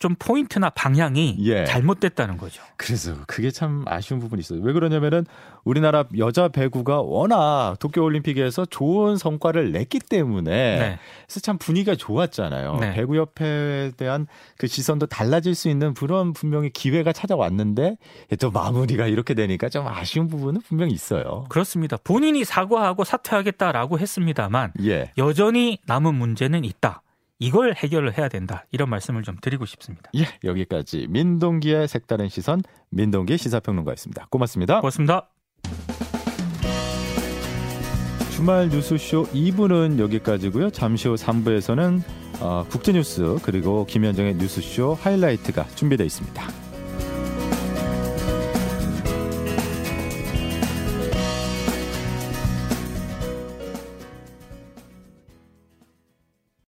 좀 0.00 0.16
포인트나 0.18 0.70
방향이 0.70 1.36
예. 1.40 1.64
잘못됐다는 1.64 2.36
거죠. 2.36 2.60
그래서 2.76 3.14
그게 3.28 3.52
참 3.52 3.84
아쉬운 3.86 4.18
부분이 4.18 4.40
있어요. 4.40 4.60
왜 4.60 4.72
그러냐면은 4.72 5.24
우리나라 5.64 6.04
여자 6.18 6.48
배구가 6.48 7.00
워낙 7.02 7.76
도쿄올림픽에서 7.78 8.66
좋은 8.66 9.16
성과를 9.16 9.72
냈기 9.72 9.98
때문에 10.00 10.50
네. 10.50 10.98
그래서 11.26 11.40
참 11.40 11.58
분위기가 11.58 11.94
좋았잖아요. 11.94 12.76
네. 12.80 12.94
배구협회에 12.94 13.92
대한 13.96 14.26
그 14.58 14.66
시선도 14.66 15.06
달라질 15.06 15.54
수 15.54 15.68
있는 15.68 15.94
그런 15.94 16.32
분명히 16.32 16.70
기회가 16.70 17.12
찾아왔는데 17.12 17.96
또 18.40 18.50
마무리가 18.50 19.06
이렇게 19.06 19.34
되니까 19.34 19.68
좀 19.68 19.86
아쉬운 19.86 20.28
부분은 20.28 20.60
분명히 20.62 20.92
있어요. 20.92 21.46
그렇습니다. 21.48 21.96
본인이 22.02 22.44
사과하고 22.44 23.04
사퇴하겠다라고 23.04 23.98
했습니다만 23.98 24.72
예. 24.84 25.12
여전히 25.18 25.78
남은 25.86 26.14
문제는 26.14 26.64
있다. 26.64 27.02
이걸 27.38 27.74
해결을 27.74 28.16
해야 28.16 28.28
된다. 28.28 28.64
이런 28.70 28.88
말씀을 28.88 29.24
좀 29.24 29.36
드리고 29.40 29.66
싶습니다. 29.66 30.10
예, 30.14 30.26
여기까지 30.44 31.08
민동기의 31.10 31.88
색다른 31.88 32.28
시선 32.28 32.62
민동기 32.90 33.36
시사평론가였습니다. 33.36 34.28
고맙습니다. 34.30 34.80
고맙습니다. 34.80 35.31
주말 38.42 38.70
뉴스쇼 38.70 39.28
2부는 39.32 40.00
여기까지고요. 40.00 40.70
잠시 40.70 41.06
후 41.06 41.14
3부에서는 41.14 42.02
어, 42.40 42.66
국제뉴스 42.68 43.38
그리고 43.44 43.86
김현정의 43.86 44.34
뉴스쇼 44.34 44.98
하이라이트가 45.00 45.68
준비되어 45.76 46.04
있습니다. 46.04 46.61